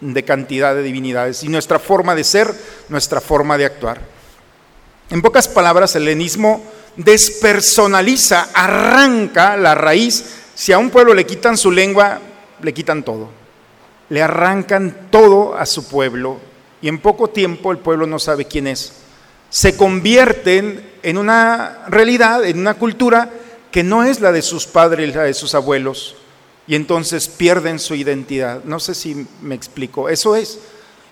de 0.00 0.24
cantidad 0.24 0.74
de 0.74 0.82
divinidades 0.82 1.42
y 1.44 1.48
nuestra 1.48 1.78
forma 1.78 2.14
de 2.14 2.24
ser, 2.24 2.52
nuestra 2.88 3.20
forma 3.20 3.56
de 3.56 3.66
actuar. 3.66 4.00
En 5.10 5.22
pocas 5.22 5.48
palabras, 5.48 5.94
el 5.94 6.02
helenismo 6.02 6.62
despersonaliza, 6.96 8.48
arranca 8.54 9.56
la 9.56 9.74
raíz. 9.74 10.24
Si 10.54 10.72
a 10.72 10.78
un 10.78 10.90
pueblo 10.90 11.14
le 11.14 11.26
quitan 11.26 11.56
su 11.56 11.70
lengua, 11.70 12.20
le 12.60 12.74
quitan 12.74 13.02
todo. 13.02 13.30
Le 14.08 14.22
arrancan 14.22 15.08
todo 15.10 15.54
a 15.56 15.66
su 15.66 15.88
pueblo 15.88 16.38
y 16.80 16.88
en 16.88 16.98
poco 16.98 17.30
tiempo 17.30 17.72
el 17.72 17.78
pueblo 17.78 18.06
no 18.06 18.18
sabe 18.18 18.44
quién 18.44 18.66
es 18.66 19.02
se 19.52 19.76
convierten 19.76 20.82
en 21.02 21.18
una 21.18 21.84
realidad, 21.88 22.42
en 22.46 22.58
una 22.58 22.72
cultura 22.72 23.30
que 23.70 23.82
no 23.82 24.02
es 24.02 24.20
la 24.20 24.32
de 24.32 24.40
sus 24.40 24.66
padres, 24.66 25.14
la 25.14 25.24
de 25.24 25.34
sus 25.34 25.54
abuelos, 25.54 26.16
y 26.66 26.74
entonces 26.74 27.28
pierden 27.28 27.78
su 27.78 27.94
identidad. 27.94 28.64
No 28.64 28.80
sé 28.80 28.94
si 28.94 29.26
me 29.42 29.54
explico, 29.54 30.08
eso 30.08 30.36
es. 30.36 30.58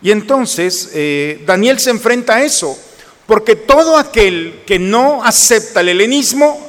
Y 0.00 0.10
entonces 0.10 0.90
eh, 0.94 1.44
Daniel 1.46 1.78
se 1.78 1.90
enfrenta 1.90 2.36
a 2.36 2.42
eso, 2.42 2.78
porque 3.30 3.54
todo 3.54 3.96
aquel 3.96 4.62
que 4.66 4.80
no 4.80 5.22
acepta 5.22 5.82
el 5.82 5.90
helenismo, 5.90 6.68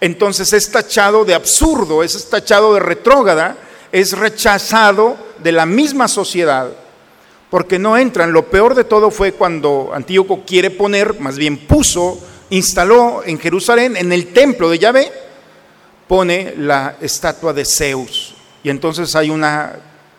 entonces 0.00 0.52
es 0.52 0.68
tachado 0.68 1.24
de 1.24 1.34
absurdo, 1.34 2.02
es 2.02 2.28
tachado 2.28 2.74
de 2.74 2.80
retrógrada, 2.80 3.56
es 3.92 4.18
rechazado 4.18 5.16
de 5.40 5.52
la 5.52 5.66
misma 5.66 6.08
sociedad 6.08 6.72
porque 7.48 7.78
no 7.78 7.96
entran. 7.96 8.32
Lo 8.32 8.50
peor 8.50 8.74
de 8.74 8.82
todo 8.82 9.12
fue 9.12 9.34
cuando 9.34 9.92
Antíoco 9.94 10.42
quiere 10.44 10.72
poner, 10.72 11.20
más 11.20 11.38
bien 11.38 11.58
puso, 11.58 12.20
instaló 12.50 13.22
en 13.24 13.38
Jerusalén, 13.38 13.96
en 13.96 14.12
el 14.12 14.32
templo 14.32 14.68
de 14.68 14.80
Yahvé, 14.80 15.12
pone 16.08 16.54
la 16.56 16.96
estatua 17.00 17.52
de 17.52 17.64
Zeus. 17.64 18.34
Y 18.64 18.70
entonces 18.70 19.14
hay 19.14 19.30
una, 19.30 19.76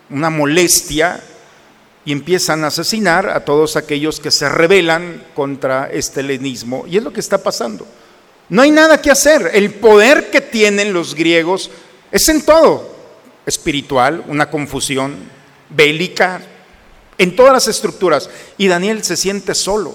una 0.08 0.30
molestia 0.30 1.22
y 2.04 2.12
empiezan 2.12 2.64
a 2.64 2.68
asesinar 2.68 3.28
a 3.28 3.44
todos 3.44 3.76
aquellos 3.76 4.18
que 4.18 4.30
se 4.30 4.48
rebelan 4.48 5.22
contra 5.34 5.88
este 5.90 6.20
helenismo. 6.20 6.84
Y 6.88 6.96
es 6.96 7.02
lo 7.02 7.12
que 7.12 7.20
está 7.20 7.38
pasando. 7.38 7.86
No 8.48 8.62
hay 8.62 8.70
nada 8.70 9.00
que 9.00 9.10
hacer. 9.10 9.50
El 9.54 9.74
poder 9.74 10.30
que 10.30 10.40
tienen 10.40 10.92
los 10.92 11.14
griegos 11.14 11.70
es 12.10 12.28
en 12.28 12.44
todo. 12.44 12.90
Espiritual, 13.46 14.24
una 14.28 14.50
confusión 14.50 15.16
bélica, 15.68 16.42
en 17.18 17.36
todas 17.36 17.52
las 17.52 17.68
estructuras. 17.68 18.28
Y 18.58 18.66
Daniel 18.66 19.04
se 19.04 19.16
siente 19.16 19.54
solo. 19.54 19.94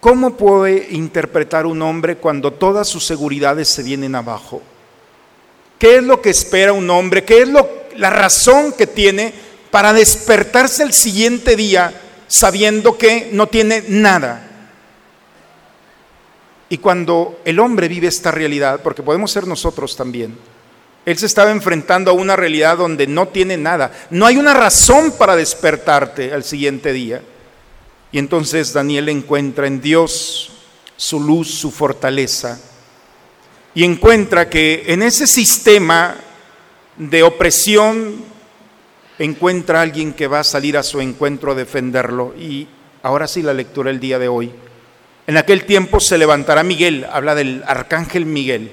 ¿Cómo 0.00 0.36
puede 0.36 0.88
interpretar 0.90 1.64
un 1.64 1.80
hombre 1.80 2.16
cuando 2.16 2.52
todas 2.52 2.88
sus 2.88 3.06
seguridades 3.06 3.68
se 3.68 3.82
vienen 3.82 4.14
abajo? 4.14 4.60
¿Qué 5.78 5.96
es 5.96 6.02
lo 6.02 6.20
que 6.20 6.30
espera 6.30 6.72
un 6.72 6.90
hombre? 6.90 7.24
¿Qué 7.24 7.42
es 7.42 7.48
lo, 7.48 7.68
la 7.96 8.10
razón 8.10 8.72
que 8.72 8.86
tiene 8.86 9.32
para 9.72 9.94
despertarse 9.94 10.82
el 10.82 10.92
siguiente 10.92 11.56
día 11.56 11.98
sabiendo 12.28 12.98
que 12.98 13.30
no 13.32 13.48
tiene 13.48 13.82
nada? 13.88 14.50
Y 16.68 16.76
cuando 16.76 17.40
el 17.46 17.58
hombre 17.58 17.88
vive 17.88 18.06
esta 18.06 18.30
realidad, 18.30 18.80
porque 18.82 19.02
podemos 19.02 19.30
ser 19.30 19.46
nosotros 19.46 19.96
también, 19.96 20.36
él 21.06 21.18
se 21.18 21.24
estaba 21.24 21.50
enfrentando 21.50 22.10
a 22.10 22.14
una 22.14 22.36
realidad 22.36 22.76
donde 22.76 23.06
no 23.06 23.28
tiene 23.28 23.56
nada. 23.56 23.92
No 24.10 24.26
hay 24.26 24.36
una 24.36 24.52
razón 24.52 25.12
para 25.18 25.36
despertarte 25.36 26.32
al 26.32 26.44
siguiente 26.44 26.92
día. 26.92 27.22
Y 28.12 28.18
entonces 28.18 28.74
Daniel 28.74 29.08
encuentra 29.08 29.66
en 29.66 29.80
Dios 29.80 30.52
su 30.96 31.18
luz, 31.18 31.48
su 31.50 31.70
fortaleza. 31.70 32.60
Y 33.74 33.84
encuentra 33.84 34.50
que 34.50 34.84
en 34.86 35.02
ese 35.02 35.26
sistema 35.26 36.16
de 36.98 37.22
opresión 37.22 38.31
encuentra 39.24 39.80
a 39.80 39.82
alguien 39.82 40.12
que 40.12 40.26
va 40.26 40.40
a 40.40 40.44
salir 40.44 40.76
a 40.76 40.82
su 40.82 41.00
encuentro 41.00 41.52
a 41.52 41.54
defenderlo. 41.54 42.34
Y 42.38 42.68
ahora 43.02 43.26
sí 43.26 43.42
la 43.42 43.54
lectura 43.54 43.90
el 43.90 44.00
día 44.00 44.18
de 44.18 44.28
hoy. 44.28 44.52
En 45.26 45.36
aquel 45.36 45.64
tiempo 45.64 46.00
se 46.00 46.18
levantará 46.18 46.62
Miguel, 46.62 47.06
habla 47.10 47.34
del 47.34 47.62
arcángel 47.66 48.26
Miguel 48.26 48.72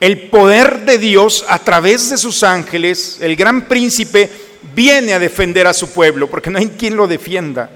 el 0.00 0.30
poder 0.30 0.86
de 0.86 0.96
Dios 0.96 1.44
a 1.46 1.58
través 1.58 2.08
de 2.08 2.16
sus 2.16 2.42
ángeles, 2.42 3.18
el 3.20 3.36
gran 3.36 3.68
príncipe, 3.68 4.30
viene 4.74 5.12
a 5.12 5.18
defender 5.18 5.66
a 5.66 5.74
su 5.74 5.90
pueblo, 5.90 6.28
porque 6.28 6.50
no 6.50 6.58
hay 6.58 6.68
quien 6.68 6.96
lo 6.96 7.06
defienda. 7.06 7.70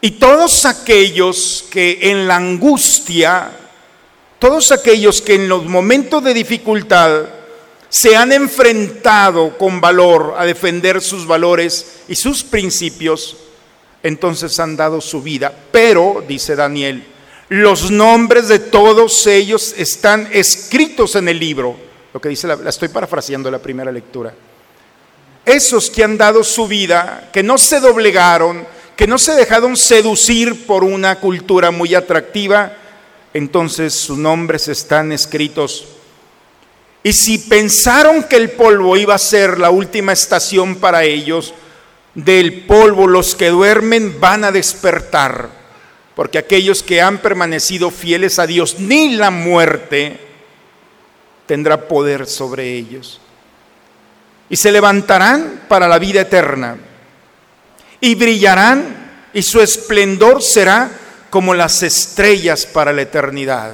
Y 0.00 0.12
todos 0.12 0.64
aquellos 0.64 1.64
que 1.70 1.98
en 2.02 2.28
la 2.28 2.36
angustia, 2.36 3.50
todos 4.38 4.70
aquellos 4.70 5.20
que 5.20 5.34
en 5.34 5.48
los 5.48 5.64
momentos 5.64 6.22
de 6.22 6.34
dificultad 6.34 7.24
se 7.92 8.16
han 8.16 8.32
enfrentado 8.32 9.58
con 9.58 9.78
valor 9.78 10.34
a 10.38 10.46
defender 10.46 11.02
sus 11.02 11.26
valores 11.26 11.98
y 12.08 12.16
sus 12.16 12.42
principios, 12.42 13.36
entonces 14.02 14.58
han 14.58 14.78
dado 14.78 15.02
su 15.02 15.20
vida. 15.20 15.52
Pero, 15.70 16.24
dice 16.26 16.56
Daniel, 16.56 17.04
los 17.50 17.90
nombres 17.90 18.48
de 18.48 18.60
todos 18.60 19.26
ellos 19.26 19.74
están 19.76 20.26
escritos 20.32 21.16
en 21.16 21.28
el 21.28 21.38
libro. 21.38 21.76
Lo 22.14 22.18
que 22.18 22.30
dice, 22.30 22.46
la, 22.46 22.58
estoy 22.66 22.88
parafraseando 22.88 23.50
la 23.50 23.58
primera 23.58 23.92
lectura. 23.92 24.32
Esos 25.44 25.90
que 25.90 26.02
han 26.02 26.16
dado 26.16 26.42
su 26.44 26.66
vida, 26.66 27.28
que 27.30 27.42
no 27.42 27.58
se 27.58 27.78
doblegaron, 27.78 28.66
que 28.96 29.06
no 29.06 29.18
se 29.18 29.34
dejaron 29.34 29.76
seducir 29.76 30.64
por 30.64 30.82
una 30.82 31.20
cultura 31.20 31.70
muy 31.70 31.94
atractiva, 31.94 32.74
entonces 33.34 33.92
sus 33.92 34.16
nombres 34.16 34.68
están 34.68 35.12
escritos. 35.12 35.88
Y 37.02 37.12
si 37.12 37.38
pensaron 37.38 38.24
que 38.24 38.36
el 38.36 38.50
polvo 38.50 38.96
iba 38.96 39.14
a 39.14 39.18
ser 39.18 39.58
la 39.58 39.70
última 39.70 40.12
estación 40.12 40.76
para 40.76 41.04
ellos, 41.04 41.54
del 42.14 42.64
polvo 42.64 43.06
los 43.06 43.34
que 43.34 43.48
duermen 43.48 44.20
van 44.20 44.44
a 44.44 44.52
despertar 44.52 45.62
porque 46.14 46.38
aquellos 46.38 46.82
que 46.82 47.00
han 47.00 47.18
permanecido 47.18 47.90
fieles 47.90 48.38
a 48.38 48.46
Dios, 48.46 48.76
ni 48.78 49.16
la 49.16 49.30
muerte 49.30 50.20
tendrá 51.46 51.88
poder 51.88 52.26
sobre 52.26 52.74
ellos. 52.74 53.20
Y 54.48 54.56
se 54.56 54.72
levantarán 54.72 55.62
para 55.68 55.88
la 55.88 55.98
vida 55.98 56.22
eterna, 56.22 56.76
y 58.00 58.14
brillarán, 58.14 59.30
y 59.32 59.42
su 59.42 59.60
esplendor 59.60 60.42
será 60.42 60.90
como 61.30 61.54
las 61.54 61.82
estrellas 61.82 62.66
para 62.66 62.92
la 62.92 63.02
eternidad. 63.02 63.72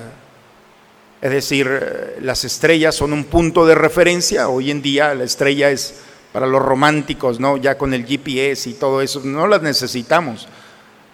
Es 1.20 1.30
decir, 1.30 2.16
las 2.20 2.44
estrellas 2.44 2.94
son 2.94 3.12
un 3.12 3.24
punto 3.24 3.66
de 3.66 3.74
referencia, 3.74 4.48
hoy 4.48 4.70
en 4.70 4.82
día 4.82 5.14
la 5.14 5.24
estrella 5.24 5.70
es 5.70 5.94
para 6.32 6.46
los 6.46 6.62
románticos, 6.62 7.40
¿no? 7.40 7.56
Ya 7.56 7.76
con 7.76 7.92
el 7.92 8.06
GPS 8.06 8.70
y 8.70 8.74
todo 8.74 9.02
eso, 9.02 9.20
no 9.24 9.48
las 9.48 9.62
necesitamos. 9.62 10.46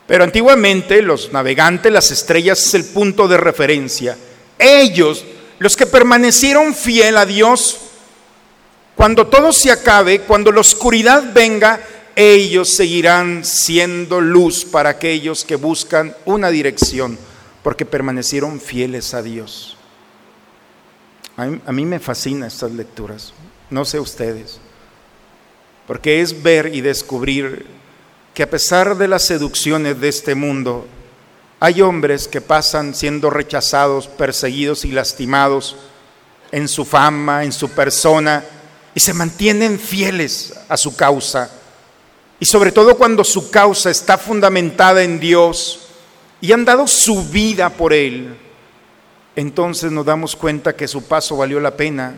Pero 0.06 0.24
antiguamente 0.24 1.00
los 1.00 1.32
navegantes, 1.32 1.90
las 1.90 2.10
estrellas 2.10 2.66
es 2.66 2.74
el 2.74 2.84
punto 2.84 3.26
de 3.28 3.38
referencia. 3.38 4.18
Ellos, 4.58 5.24
los 5.58 5.76
que 5.76 5.86
permanecieron 5.86 6.74
fiel 6.74 7.16
a 7.16 7.24
Dios, 7.24 7.78
cuando 8.94 9.26
todo 9.26 9.52
se 9.52 9.70
acabe, 9.70 10.20
cuando 10.20 10.52
la 10.52 10.60
oscuridad 10.60 11.32
venga, 11.32 11.80
ellos 12.14 12.76
seguirán 12.76 13.44
siendo 13.44 14.20
luz 14.20 14.64
para 14.64 14.90
aquellos 14.90 15.44
que 15.44 15.56
buscan 15.56 16.14
una 16.26 16.50
dirección, 16.50 17.18
porque 17.62 17.86
permanecieron 17.86 18.60
fieles 18.60 19.14
a 19.14 19.22
Dios. 19.22 19.73
A 21.36 21.72
mí, 21.72 21.84
me 21.84 21.98
fascinan 21.98 22.46
estas 22.46 22.70
lecturas, 22.70 23.32
no 23.68 23.84
sé 23.84 23.98
ustedes, 23.98 24.60
porque 25.86 26.20
es 26.20 26.44
ver 26.44 26.72
y 26.72 26.80
descubrir 26.80 27.66
que 28.32 28.44
a 28.44 28.50
pesar 28.50 28.96
de 28.96 29.08
las 29.08 29.24
seducciones 29.24 30.00
de 30.00 30.08
este 30.08 30.36
mundo, 30.36 30.86
hay 31.58 31.82
hombres 31.82 32.28
que 32.28 32.40
pasan 32.40 32.94
siendo 32.94 33.30
rechazados, 33.30 34.06
perseguidos 34.06 34.84
y 34.84 34.92
lastimados 34.92 35.76
en 36.52 36.68
su 36.68 36.84
fama, 36.84 37.42
en 37.42 37.52
su 37.52 37.68
persona, 37.70 38.44
y 38.94 39.00
se 39.00 39.12
mantienen 39.12 39.78
fieles 39.78 40.54
a 40.68 40.76
su 40.76 40.94
causa. 40.94 41.50
Y 42.38 42.44
sobre 42.44 42.70
todo 42.70 42.96
cuando 42.96 43.24
su 43.24 43.50
causa 43.50 43.90
está 43.90 44.18
fundamentada 44.18 45.02
en 45.02 45.18
Dios 45.18 45.88
y 46.40 46.52
han 46.52 46.64
dado 46.64 46.86
su 46.86 47.24
vida 47.24 47.70
por 47.70 47.92
Él, 47.92 48.36
entonces 49.36 49.90
nos 49.90 50.06
damos 50.06 50.36
cuenta 50.36 50.76
que 50.76 50.88
su 50.88 51.04
paso 51.04 51.36
valió 51.36 51.60
la 51.60 51.76
pena. 51.76 52.14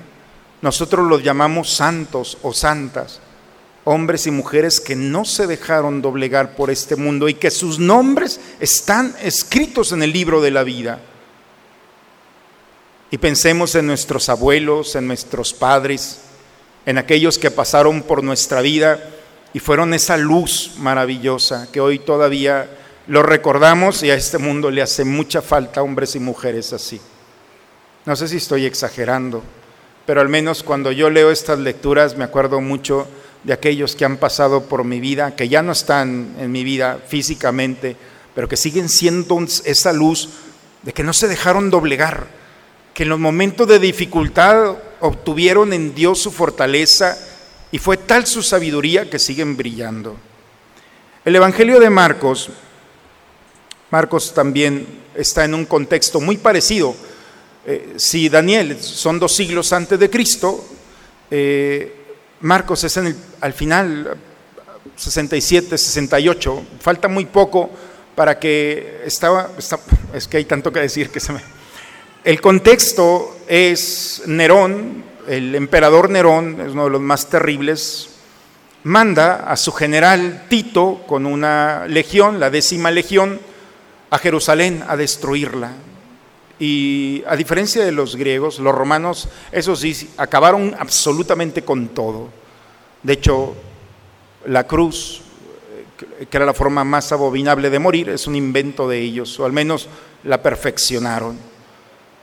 Nosotros 0.62 1.09
los 1.09 1.22
llamamos 1.22 1.70
santos 1.72 2.38
o 2.42 2.52
santas, 2.52 3.20
hombres 3.85 4.26
y 4.26 4.31
mujeres 4.31 4.81
que 4.81 4.96
no 4.96 5.24
se 5.24 5.46
dejaron 5.46 6.02
doblegar 6.02 6.57
por 6.57 6.70
este 6.70 6.96
mundo 6.96 7.29
y 7.29 7.35
que 7.35 7.50
sus 7.50 7.79
nombres 7.79 8.40
están 8.61 9.14
escritos 9.22 9.92
en 9.92 10.02
el 10.02 10.12
libro 10.12 10.40
de 10.40 10.50
la 10.50 10.62
vida. 10.62 11.00
Y 13.11 13.18
pensemos 13.18 13.74
en 13.76 13.87
nuestros 13.87 14.29
abuelos, 14.29 14.96
en 14.96 15.07
nuestros 15.07 15.55
padres, 15.55 16.20
en 16.85 16.98
aquellos 16.98 17.38
que 17.38 17.50
pasaron 17.50 18.02
por 18.02 18.22
nuestra 18.22 18.61
vida 18.61 19.00
y 19.52 19.59
fueron 19.59 19.94
esa 19.94 20.16
luz 20.16 20.72
maravillosa 20.79 21.68
que 21.72 21.81
hoy 21.81 21.98
todavía 21.98 22.68
lo 23.09 23.23
recordamos 23.23 24.03
y 24.03 24.11
a 24.11 24.14
este 24.14 24.38
mundo 24.38 24.71
le 24.71 24.83
hace 24.83 25.05
mucha 25.05 25.40
falta 25.42 25.83
hombres 25.83 26.16
y 26.16 26.21
mujeres 26.21 26.73
así. 26.73 27.01
No 28.05 28.16
sé 28.16 28.29
si 28.29 28.37
estoy 28.37 28.66
exagerando, 28.66 29.42
pero 30.07 30.21
al 30.21 30.29
menos 30.29 30.62
cuando 30.62 30.92
yo 30.92 31.11
leo 31.11 31.31
estas 31.31 31.59
lecturas 31.59 32.16
me 32.16 32.25
acuerdo 32.25 32.61
mucho 32.61 33.07
de 33.45 33.53
aquellos 33.53 33.95
que 33.95 34.05
han 34.05 34.16
pasado 34.16 34.64
por 34.64 34.85
mi 34.85 34.99
vida, 34.99 35.37
que 35.37 35.49
ya 35.49 35.62
no 35.62 35.73
están 35.73 36.35
en 36.38 36.51
mi 36.51 36.64
vida 36.64 36.99
físicamente, 37.07 37.97
pero 38.35 38.49
que 38.49 38.57
siguen 38.57 38.88
siendo 38.88 39.38
esa 39.64 39.92
luz 39.92 40.31
de 40.83 40.92
que 40.92 41.05
no 41.05 41.12
se 41.12 41.29
dejaron 41.29 41.71
doblegar, 41.71 42.27
que 42.92 43.05
en 43.05 43.09
los 43.09 43.19
momentos 43.19 43.69
de 43.69 43.79
dificultad 43.79 44.77
obtuvieron 45.01 45.73
en 45.73 45.95
Dios 45.95 46.21
su 46.21 46.33
fortaleza 46.33 47.16
y 47.71 47.79
fue 47.79 47.97
tal 47.97 48.27
su 48.27 48.42
sabiduría 48.42 49.09
que 49.09 49.19
siguen 49.19 49.57
brillando. 49.57 50.16
El 51.25 51.37
Evangelio 51.37 51.81
de 51.81 51.90
Marcos, 51.90 52.51
Marcos 53.90 54.35
también 54.35 54.87
está 55.14 55.44
en 55.44 55.55
un 55.55 55.64
contexto 55.64 56.20
muy 56.20 56.37
parecido. 56.37 56.94
Eh, 57.64 57.94
si 57.96 58.29
Daniel 58.29 58.79
son 58.81 59.18
dos 59.18 59.35
siglos 59.35 59.72
antes 59.72 59.99
de 59.99 60.11
Cristo, 60.11 60.64
eh, 61.31 61.94
Marcos 62.40 62.85
es 62.85 62.96
en 62.96 63.07
el, 63.07 63.16
al 63.40 63.53
final, 63.53 64.16
67, 64.94 65.77
68, 65.77 66.62
falta 66.81 67.09
muy 67.09 67.27
poco 67.27 67.70
para 68.14 68.38
que 68.38 69.03
estaba, 69.05 69.51
es 70.14 70.29
que 70.29 70.37
hay 70.38 70.44
tanto 70.44 70.72
que 70.72 70.81
decir 70.81 71.11
que 71.11 71.20
se 71.20 71.33
me... 71.33 71.40
El 72.25 72.40
contexto 72.40 73.37
es 73.46 74.22
Nerón, 74.27 75.05
el 75.29 75.55
emperador 75.55 76.11
Nerón, 76.11 76.61
es 76.61 76.72
uno 76.72 76.85
de 76.85 76.90
los 76.90 77.01
más 77.01 77.29
terribles, 77.29 78.09
manda 78.85 79.51
a 79.51 79.57
su 79.57 79.72
general 79.72 80.46
Tito 80.49 81.05
con 81.07 81.27
una 81.27 81.87
legión, 81.87 82.40
la 82.40 82.51
décima 82.51 82.90
legión, 82.90 83.40
a 84.11 84.19
Jerusalén 84.19 84.85
a 84.87 84.97
destruirla. 84.97 85.73
Y 86.59 87.23
a 87.27 87.37
diferencia 87.37 87.85
de 87.85 87.92
los 87.92 88.16
griegos, 88.16 88.59
los 88.59 88.75
romanos, 88.75 89.29
eso 89.53 89.77
sí, 89.77 90.09
acabaron 90.16 90.75
absolutamente 90.79 91.62
con 91.62 91.88
todo. 91.88 92.31
De 93.03 93.12
hecho, 93.12 93.55
la 94.47 94.66
cruz, 94.66 95.21
que 96.31 96.37
era 96.37 96.47
la 96.47 96.55
forma 96.55 96.83
más 96.83 97.12
abominable 97.12 97.69
de 97.69 97.79
morir, 97.79 98.09
es 98.09 98.27
un 98.27 98.37
invento 98.37 98.88
de 98.88 99.01
ellos, 99.01 99.38
o 99.38 99.45
al 99.45 99.53
menos 99.53 99.88
la 100.25 100.42
perfeccionaron. 100.42 101.38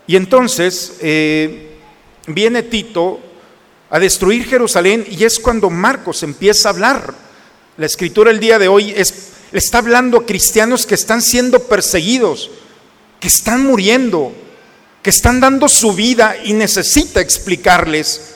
Y 0.08 0.16
entonces 0.16 0.98
eh, 1.02 1.78
viene 2.28 2.64
Tito 2.64 3.20
a 3.90 4.00
destruir 4.00 4.46
Jerusalén 4.46 5.06
y 5.08 5.24
es 5.24 5.40
cuando 5.40 5.70
Marcos 5.70 6.24
empieza 6.24 6.70
a 6.70 6.72
hablar. 6.72 7.14
La 7.78 7.86
escritura 7.86 8.32
el 8.32 8.40
día 8.40 8.60
de 8.60 8.68
hoy 8.68 8.92
es, 8.96 9.33
está 9.58 9.80
hablando 9.80 10.20
a 10.20 10.26
cristianos 10.26 10.86
que 10.86 10.96
están 10.96 11.22
siendo 11.22 11.60
perseguidos, 11.60 12.52
que 13.20 13.28
están 13.28 13.64
muriendo, 13.64 14.34
que 15.02 15.10
están 15.10 15.40
dando 15.40 15.68
su 15.68 15.94
vida 15.94 16.36
y 16.44 16.54
necesita 16.54 17.22
explicarles 17.22 18.36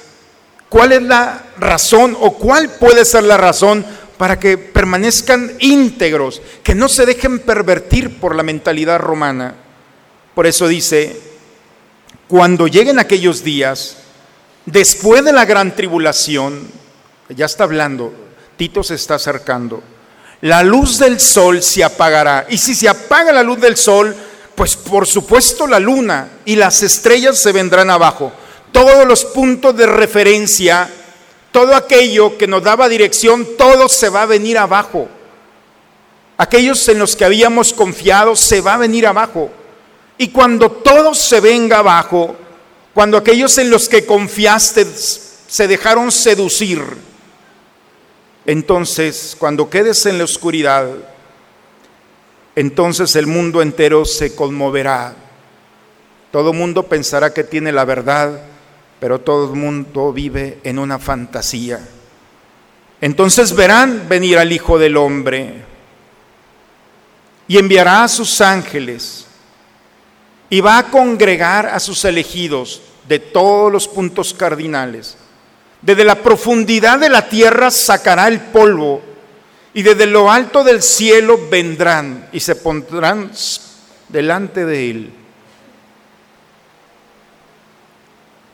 cuál 0.69 0.91
es 0.91 1.01
la 1.01 1.43
razón 1.58 2.15
o 2.19 2.34
cuál 2.34 2.69
puede 2.71 3.06
ser 3.06 3.23
la 3.23 3.38
razón 3.38 3.86
para 4.17 4.39
que 4.39 4.58
permanezcan 4.58 5.53
íntegros, 5.60 6.41
que 6.63 6.75
no 6.75 6.89
se 6.89 7.06
dejen 7.06 7.39
pervertir 7.39 8.19
por 8.19 8.36
la 8.36 8.43
mentalidad 8.43 8.99
romana. 8.99 9.56
Por 10.34 10.47
eso 10.47 10.67
dice, 10.67 11.19
cuando 12.27 12.67
lleguen 12.67 12.99
aquellos 12.99 13.43
días, 13.43 13.97
después 14.65 15.23
de 15.23 15.34
la 15.34 15.45
gran 15.45 15.75
tribulación, 15.75 16.67
ya 17.30 17.45
está 17.45 17.63
hablando, 17.63 18.13
Tito 18.58 18.84
se 18.84 18.95
está 18.95 19.15
acercando, 19.15 19.84
la 20.41 20.63
luz 20.63 21.00
del 21.00 21.19
sol 21.19 21.63
se 21.63 21.84
apagará. 21.84 22.45
Y 22.50 22.58
si 22.58 22.76
se 22.76 22.88
apaga 22.88 23.32
la 23.32 23.43
luz 23.43 23.60
del 23.60 23.78
sol, 23.78 24.15
pues 24.56 24.76
por 24.76 25.08
supuesto 25.08 25.67
la 25.67 25.80
luna 25.80 26.30
y 26.45 26.56
las 26.56 26.84
estrellas 26.84 27.39
se 27.39 27.52
vendrán 27.52 27.89
abajo. 27.89 28.32
Todos 28.71 29.08
los 29.08 29.26
puntos 29.26 29.76
de 29.76 29.88
referencia, 29.88 30.89
todo 31.52 31.76
aquello 31.76 32.38
que 32.38 32.47
nos 32.47 32.63
daba 32.63 32.89
dirección, 32.89 33.47
todo 33.58 33.89
se 33.89 34.10
va 34.10 34.23
a 34.23 34.28
venir 34.28 34.58
abajo. 34.58 35.08
Aquellos 36.38 36.88
en 36.88 37.00
los 37.00 37.15
que 37.15 37.26
habíamos 37.26 37.73
confiado 37.73 38.36
se 38.36 38.62
va 38.62 38.76
a 38.76 38.78
venir 38.78 39.08
abajo. 39.08 39.50
Y 40.19 40.30
cuando 40.30 40.71
todo 40.71 41.15
se 41.15 41.39
venga 41.39 41.80
abajo, 41.80 42.36
cuando 42.93 43.17
aquellos 43.17 43.58
en 43.58 43.69
los 43.69 43.89
que 43.89 44.06
confiaste 44.06 44.86
se 45.47 45.67
dejaron 45.67 46.12
seducir, 46.12 46.84
entonces 48.48 49.36
cuando 49.38 49.70
quedes 49.70 50.06
en 50.06 50.18
la 50.18 50.24
oscuridad, 50.24 50.88
entonces 52.56 53.16
el 53.18 53.28
mundo 53.28 53.62
entero 53.62 54.06
se 54.06 54.34
conmoverá. 54.36 55.14
Todo 56.32 56.54
mundo 56.54 56.84
pensará 56.84 57.34
que 57.34 57.44
tiene 57.44 57.72
la 57.72 57.86
verdad, 57.86 58.42
pero 59.00 59.20
todo 59.20 59.54
el 59.54 59.60
mundo 59.60 60.12
vive 60.14 60.60
en 60.64 60.80
una 60.80 60.98
fantasía. 60.98 61.86
Entonces 63.02 63.54
verán 63.54 64.08
venir 64.10 64.38
al 64.38 64.52
Hijo 64.52 64.80
del 64.80 64.98
Hombre 64.98 65.66
y 67.50 67.58
enviará 67.58 68.06
a 68.06 68.08
sus 68.08 68.40
ángeles 68.42 69.28
y 70.50 70.62
va 70.62 70.78
a 70.78 70.90
congregar 70.90 71.68
a 71.68 71.80
sus 71.80 72.04
elegidos 72.06 72.82
de 73.08 73.20
todos 73.20 73.72
los 73.72 73.88
puntos 73.90 74.34
cardinales. 74.34 75.18
Desde 75.82 76.04
la 76.04 76.16
profundidad 76.16 77.00
de 77.00 77.10
la 77.10 77.30
tierra 77.30 77.72
sacará 77.72 78.28
el 78.28 78.40
polvo 78.40 79.02
y 79.74 79.84
desde 79.84 80.08
lo 80.08 80.32
alto 80.32 80.63
del 80.63 80.82
cielo 80.82 81.40
vendrán 81.52 82.30
y 82.32 82.40
se 82.40 82.56
pondrán 82.56 83.32
delante 84.10 84.66
de 84.66 84.90
él. 84.90 85.13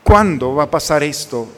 ¿Cuándo 0.02 0.54
va 0.54 0.64
a 0.64 0.70
pasar 0.70 1.02
esto? 1.02 1.48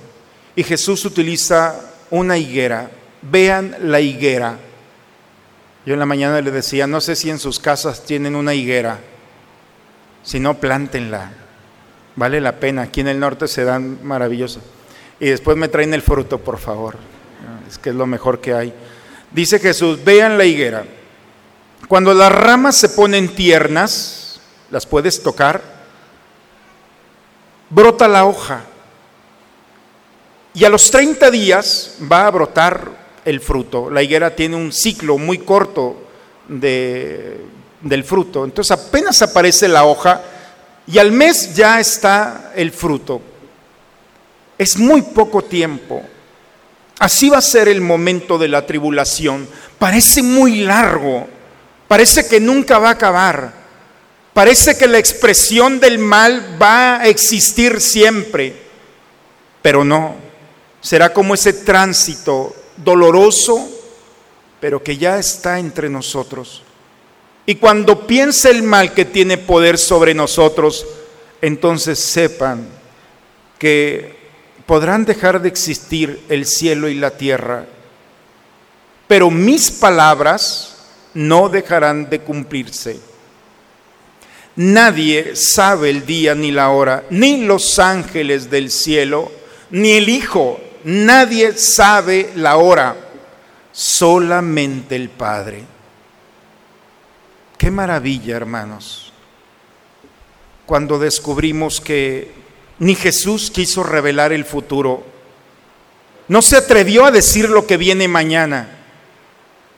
Y 0.54 0.62
Jesús 0.62 1.04
utiliza 1.04 1.80
una 2.10 2.38
higuera. 2.38 2.90
Vean 3.22 3.76
la 3.80 4.00
higuera. 4.00 4.56
Yo 5.84 5.94
en 5.94 6.00
la 6.00 6.06
mañana 6.06 6.40
le 6.40 6.50
decía, 6.52 6.86
no 6.86 7.00
sé 7.00 7.16
si 7.16 7.28
en 7.28 7.40
sus 7.40 7.58
casas 7.58 8.04
tienen 8.04 8.36
una 8.36 8.54
higuera. 8.54 9.00
Si 10.22 10.38
no, 10.38 10.58
plántenla. 10.58 11.32
Vale 12.14 12.40
la 12.40 12.52
pena. 12.60 12.82
Aquí 12.82 13.00
en 13.00 13.08
el 13.08 13.18
norte 13.18 13.48
se 13.48 13.64
dan 13.64 13.98
maravillosos. 14.04 14.62
Y 15.18 15.26
después 15.26 15.56
me 15.56 15.68
traen 15.68 15.94
el 15.94 16.02
fruto, 16.02 16.38
por 16.38 16.58
favor. 16.58 16.96
Es 17.68 17.78
que 17.78 17.90
es 17.90 17.96
lo 17.96 18.06
mejor 18.06 18.40
que 18.40 18.54
hay. 18.54 18.72
Dice 19.32 19.58
Jesús, 19.58 20.02
vean 20.04 20.38
la 20.38 20.44
higuera. 20.44 20.84
Cuando 21.88 22.12
las 22.14 22.32
ramas 22.32 22.76
se 22.76 22.88
ponen 22.88 23.34
tiernas, 23.34 24.40
las 24.70 24.86
puedes 24.86 25.22
tocar, 25.22 25.62
brota 27.70 28.08
la 28.08 28.24
hoja. 28.24 28.64
Y 30.54 30.64
a 30.64 30.68
los 30.68 30.90
30 30.90 31.30
días 31.30 31.96
va 32.10 32.26
a 32.26 32.30
brotar 32.30 32.90
el 33.24 33.40
fruto. 33.40 33.90
La 33.90 34.02
higuera 34.02 34.34
tiene 34.34 34.56
un 34.56 34.72
ciclo 34.72 35.18
muy 35.18 35.38
corto 35.38 35.96
de, 36.48 37.40
del 37.82 38.04
fruto. 38.04 38.44
Entonces 38.44 38.70
apenas 38.70 39.20
aparece 39.22 39.68
la 39.68 39.84
hoja 39.84 40.22
y 40.86 40.98
al 40.98 41.12
mes 41.12 41.54
ya 41.54 41.80
está 41.80 42.52
el 42.54 42.72
fruto. 42.72 43.20
Es 44.58 44.76
muy 44.78 45.02
poco 45.02 45.42
tiempo. 45.42 46.02
Así 46.98 47.28
va 47.28 47.38
a 47.38 47.42
ser 47.42 47.68
el 47.68 47.80
momento 47.80 48.38
de 48.38 48.48
la 48.48 48.64
tribulación. 48.66 49.48
Parece 49.78 50.22
muy 50.22 50.60
largo. 50.60 51.28
Parece 51.88 52.26
que 52.26 52.40
nunca 52.40 52.78
va 52.78 52.88
a 52.88 52.92
acabar. 52.92 53.52
Parece 54.32 54.76
que 54.76 54.86
la 54.86 54.98
expresión 54.98 55.78
del 55.78 55.98
mal 55.98 56.56
va 56.60 57.00
a 57.00 57.06
existir 57.06 57.80
siempre. 57.80 58.54
Pero 59.62 59.84
no. 59.84 60.14
Será 60.80 61.12
como 61.12 61.34
ese 61.34 61.52
tránsito 61.52 62.54
doloroso, 62.76 63.68
pero 64.60 64.82
que 64.82 64.96
ya 64.96 65.18
está 65.18 65.58
entre 65.58 65.88
nosotros. 65.88 66.62
Y 67.44 67.56
cuando 67.56 68.06
piense 68.06 68.50
el 68.50 68.62
mal 68.62 68.92
que 68.92 69.04
tiene 69.04 69.38
poder 69.38 69.78
sobre 69.78 70.14
nosotros, 70.14 70.86
entonces 71.40 71.98
sepan 71.98 72.66
que 73.58 74.15
podrán 74.66 75.04
dejar 75.04 75.40
de 75.40 75.48
existir 75.48 76.24
el 76.28 76.44
cielo 76.44 76.88
y 76.88 76.94
la 76.94 77.12
tierra, 77.12 77.64
pero 79.06 79.30
mis 79.30 79.70
palabras 79.70 80.76
no 81.14 81.48
dejarán 81.48 82.10
de 82.10 82.20
cumplirse. 82.20 82.98
Nadie 84.56 85.36
sabe 85.36 85.90
el 85.90 86.04
día 86.04 86.34
ni 86.34 86.50
la 86.50 86.70
hora, 86.70 87.04
ni 87.10 87.44
los 87.44 87.78
ángeles 87.78 88.50
del 88.50 88.70
cielo, 88.70 89.30
ni 89.70 89.92
el 89.92 90.08
Hijo, 90.08 90.60
nadie 90.84 91.52
sabe 91.52 92.32
la 92.34 92.56
hora, 92.56 92.96
solamente 93.70 94.96
el 94.96 95.10
Padre. 95.10 95.64
Qué 97.58 97.70
maravilla, 97.70 98.36
hermanos, 98.36 99.12
cuando 100.64 100.98
descubrimos 100.98 101.80
que 101.80 102.45
ni 102.78 102.94
Jesús 102.94 103.50
quiso 103.50 103.82
revelar 103.82 104.32
el 104.32 104.44
futuro. 104.44 105.04
No 106.28 106.42
se 106.42 106.56
atrevió 106.56 107.06
a 107.06 107.10
decir 107.10 107.48
lo 107.48 107.66
que 107.66 107.76
viene 107.76 108.08
mañana. 108.08 108.68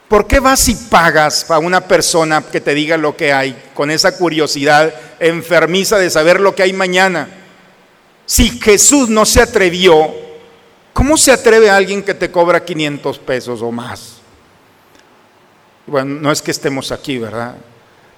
¿Por 0.08 0.26
qué 0.26 0.40
vas 0.40 0.68
y 0.68 0.74
pagas 0.74 1.50
a 1.50 1.58
una 1.58 1.82
persona 1.82 2.42
que 2.42 2.62
te 2.62 2.74
diga 2.74 2.96
lo 2.96 3.14
que 3.14 3.32
hay 3.32 3.70
con 3.74 3.90
esa 3.90 4.16
curiosidad 4.16 4.92
enfermiza 5.20 5.98
de 5.98 6.08
saber 6.08 6.40
lo 6.40 6.54
que 6.54 6.62
hay 6.62 6.72
mañana? 6.72 7.28
Si 8.24 8.58
Jesús 8.58 9.10
no 9.10 9.26
se 9.26 9.42
atrevió, 9.42 10.14
¿cómo 10.94 11.18
se 11.18 11.32
atreve 11.32 11.70
alguien 11.70 12.02
que 12.02 12.14
te 12.14 12.30
cobra 12.30 12.64
500 12.64 13.18
pesos 13.18 13.60
o 13.60 13.70
más? 13.70 14.16
Bueno, 15.86 16.20
no 16.20 16.32
es 16.32 16.40
que 16.40 16.50
estemos 16.50 16.90
aquí, 16.90 17.18
¿verdad? 17.18 17.56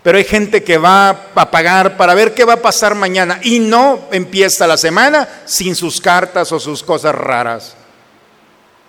Pero 0.02 0.16
hay 0.16 0.24
gente 0.24 0.62
que 0.62 0.78
va 0.78 1.10
a 1.34 1.50
pagar 1.50 1.96
para 1.96 2.14
ver 2.14 2.32
qué 2.32 2.44
va 2.44 2.54
a 2.54 2.62
pasar 2.62 2.94
mañana 2.94 3.38
y 3.42 3.58
no 3.58 4.08
empieza 4.12 4.66
la 4.66 4.78
semana 4.78 5.28
sin 5.44 5.76
sus 5.76 6.00
cartas 6.00 6.50
o 6.52 6.60
sus 6.60 6.82
cosas 6.82 7.14
raras. 7.14 7.76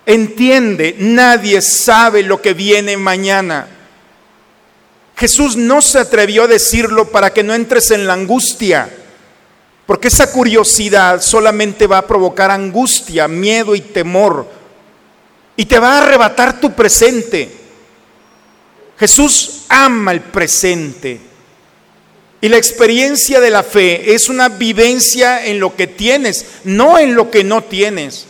Entiende, 0.06 0.96
nadie 0.98 1.60
sabe 1.60 2.22
lo 2.22 2.40
que 2.40 2.54
viene 2.54 2.96
mañana. 2.96 3.68
Jesús 5.16 5.54
no 5.54 5.82
se 5.82 5.98
atrevió 5.98 6.44
a 6.44 6.48
decirlo 6.48 7.10
para 7.10 7.32
que 7.32 7.42
no 7.42 7.54
entres 7.54 7.90
en 7.90 8.06
la 8.06 8.14
angustia, 8.14 8.88
porque 9.86 10.08
esa 10.08 10.32
curiosidad 10.32 11.20
solamente 11.20 11.86
va 11.86 11.98
a 11.98 12.06
provocar 12.06 12.50
angustia, 12.50 13.28
miedo 13.28 13.74
y 13.74 13.82
temor, 13.82 14.48
y 15.56 15.66
te 15.66 15.78
va 15.78 15.98
a 15.98 16.02
arrebatar 16.02 16.58
tu 16.58 16.72
presente. 16.72 17.61
Jesús 18.98 19.64
ama 19.68 20.12
el 20.12 20.20
presente. 20.20 21.20
Y 22.40 22.48
la 22.48 22.56
experiencia 22.56 23.40
de 23.40 23.50
la 23.50 23.62
fe 23.62 24.14
es 24.14 24.28
una 24.28 24.48
vivencia 24.48 25.46
en 25.46 25.60
lo 25.60 25.76
que 25.76 25.86
tienes, 25.86 26.44
no 26.64 26.98
en 26.98 27.14
lo 27.14 27.30
que 27.30 27.44
no 27.44 27.62
tienes. 27.62 28.26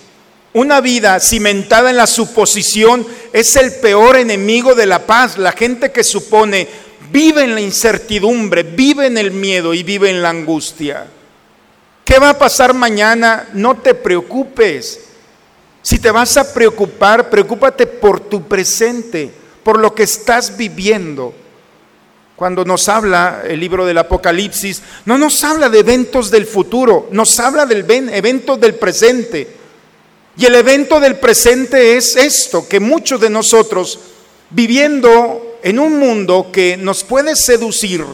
Una 0.52 0.82
vida 0.82 1.18
cimentada 1.18 1.88
en 1.88 1.96
la 1.96 2.06
suposición 2.06 3.06
es 3.32 3.56
el 3.56 3.72
peor 3.72 4.16
enemigo 4.16 4.74
de 4.74 4.84
la 4.84 5.06
paz. 5.06 5.38
La 5.38 5.52
gente 5.52 5.92
que 5.92 6.04
supone 6.04 6.68
vive 7.10 7.42
en 7.42 7.54
la 7.54 7.62
incertidumbre, 7.62 8.62
vive 8.62 9.06
en 9.06 9.16
el 9.16 9.30
miedo 9.30 9.72
y 9.72 9.82
vive 9.82 10.10
en 10.10 10.20
la 10.20 10.28
angustia. 10.28 11.06
¿Qué 12.04 12.18
va 12.18 12.30
a 12.30 12.38
pasar 12.38 12.74
mañana? 12.74 13.48
No 13.54 13.78
te 13.78 13.94
preocupes. 13.94 15.00
Si 15.80 15.98
te 15.98 16.10
vas 16.10 16.36
a 16.36 16.52
preocupar, 16.52 17.30
preocúpate 17.30 17.86
por 17.86 18.20
tu 18.20 18.46
presente 18.46 19.41
por 19.62 19.78
lo 19.78 19.94
que 19.94 20.02
estás 20.04 20.56
viviendo. 20.56 21.34
Cuando 22.36 22.64
nos 22.64 22.88
habla 22.88 23.42
el 23.46 23.60
libro 23.60 23.86
del 23.86 23.98
Apocalipsis, 23.98 24.82
no 25.04 25.16
nos 25.16 25.44
habla 25.44 25.68
de 25.68 25.78
eventos 25.78 26.30
del 26.30 26.46
futuro, 26.46 27.08
nos 27.12 27.38
habla 27.38 27.66
del 27.66 27.84
evento 27.88 28.56
del 28.56 28.74
presente. 28.74 29.56
Y 30.36 30.46
el 30.46 30.54
evento 30.54 30.98
del 30.98 31.16
presente 31.16 31.96
es 31.96 32.16
esto, 32.16 32.66
que 32.66 32.80
muchos 32.80 33.20
de 33.20 33.30
nosotros, 33.30 33.98
viviendo 34.50 35.58
en 35.62 35.78
un 35.78 35.98
mundo 35.98 36.48
que 36.52 36.76
nos 36.76 37.04
puede 37.04 37.36
seducir, 37.36 38.04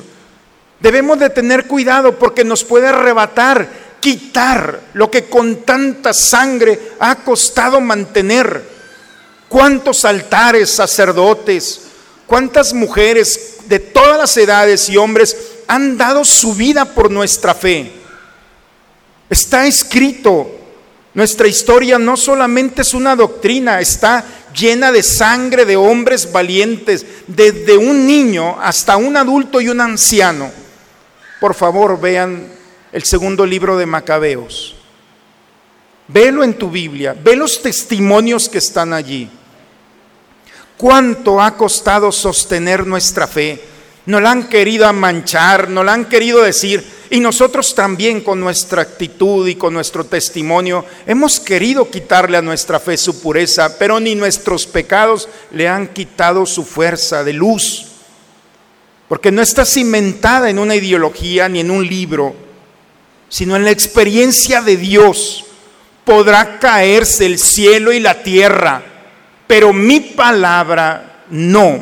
debemos 0.81 1.19
de 1.19 1.31
tener 1.31 1.67
cuidado 1.67 2.19
porque 2.19 2.45
nos 2.45 2.65
puede 2.65 2.89
arrebatar, 2.89 3.69
quitar 4.01 4.81
lo 4.95 5.11
que 5.11 5.25
con 5.25 5.63
tanta 5.63 6.13
sangre 6.13 6.79
ha 6.99 7.17
costado 7.25 7.81
mantener 7.81 8.78
cuántos 9.49 10.05
altares, 10.05 10.71
sacerdotes, 10.71 11.83
cuántas 12.27 12.73
mujeres 12.73 13.57
de 13.67 13.79
todas 13.79 14.19
las 14.19 14.37
edades 14.37 14.89
y 14.89 14.97
hombres 14.97 15.37
han 15.67 15.97
dado 15.97 16.25
su 16.25 16.55
vida 16.55 16.85
por 16.85 17.11
nuestra 17.11 17.55
fe. 17.55 17.93
Está 19.29 19.67
escrito, 19.67 20.51
nuestra 21.15 21.47
historia 21.49 21.99
no 21.99 22.17
solamente 22.17 22.83
es 22.83 22.95
una 22.95 23.15
doctrina, 23.15 23.81
está 23.81 24.25
llena 24.55 24.91
de 24.91 25.03
sangre 25.03 25.65
de 25.65 25.77
hombres 25.77 26.33
valientes, 26.33 27.05
desde 27.27 27.77
un 27.77 28.07
niño 28.07 28.59
hasta 28.61 28.97
un 28.97 29.17
adulto 29.17 29.61
y 29.61 29.69
un 29.69 29.81
anciano. 29.81 30.51
Por 31.41 31.55
favor, 31.55 32.01
vean 32.01 32.49
el 32.93 33.05
segundo 33.05 33.45
libro 33.45 33.77
de 33.77 33.87
Macabeos. 33.87 34.75
Velo 36.09 36.43
en 36.43 36.55
tu 36.55 36.71
Biblia, 36.71 37.15
ve 37.23 37.37
los 37.37 37.61
testimonios 37.61 38.49
que 38.49 38.59
están 38.59 38.95
allí. 38.95 39.31
¿Cuánto 40.79 41.43
ha 41.43 41.57
costado 41.57 42.13
sostener 42.13 42.87
nuestra 42.87 43.27
fe? 43.27 43.61
Nos 44.07 44.23
la 44.23 44.31
han 44.31 44.49
querido 44.49 44.91
manchar, 44.93 45.69
nos 45.69 45.85
la 45.85 45.93
han 45.93 46.05
querido 46.05 46.41
decir, 46.45 46.87
y 47.11 47.19
nosotros 47.19 47.75
también 47.75 48.21
con 48.21 48.39
nuestra 48.39 48.83
actitud 48.83 49.49
y 49.49 49.57
con 49.57 49.75
nuestro 49.75 50.05
testimonio 50.05 50.85
hemos 51.05 51.41
querido 51.41 51.91
quitarle 51.91 52.37
a 52.37 52.43
nuestra 52.43 52.79
fe 52.79 52.97
su 52.97 53.21
pureza, 53.21 53.77
pero 53.77 53.99
ni 53.99 54.15
nuestros 54.15 54.67
pecados 54.67 55.29
le 55.51 55.67
han 55.67 55.89
quitado 55.89 56.47
su 56.47 56.65
fuerza 56.65 57.25
de 57.25 57.33
luz, 57.33 57.87
porque 59.09 59.33
no 59.33 59.43
está 59.43 59.65
cimentada 59.65 60.49
en 60.49 60.61
una 60.61 60.77
ideología 60.77 61.49
ni 61.49 61.59
en 61.59 61.73
un 61.73 61.85
libro, 61.85 62.37
sino 63.29 63.57
en 63.57 63.65
la 63.65 63.73
experiencia 63.73 64.63
de 64.63 64.77
Dios. 64.77 65.45
Podrá 66.05 66.61
caerse 66.61 67.27
el 67.27 67.39
cielo 67.39 67.93
y 67.93 67.99
la 67.99 68.23
tierra, 68.23 68.98
pero 69.49 69.73
mi 69.73 69.99
palabra 69.99 71.25
no. 71.31 71.81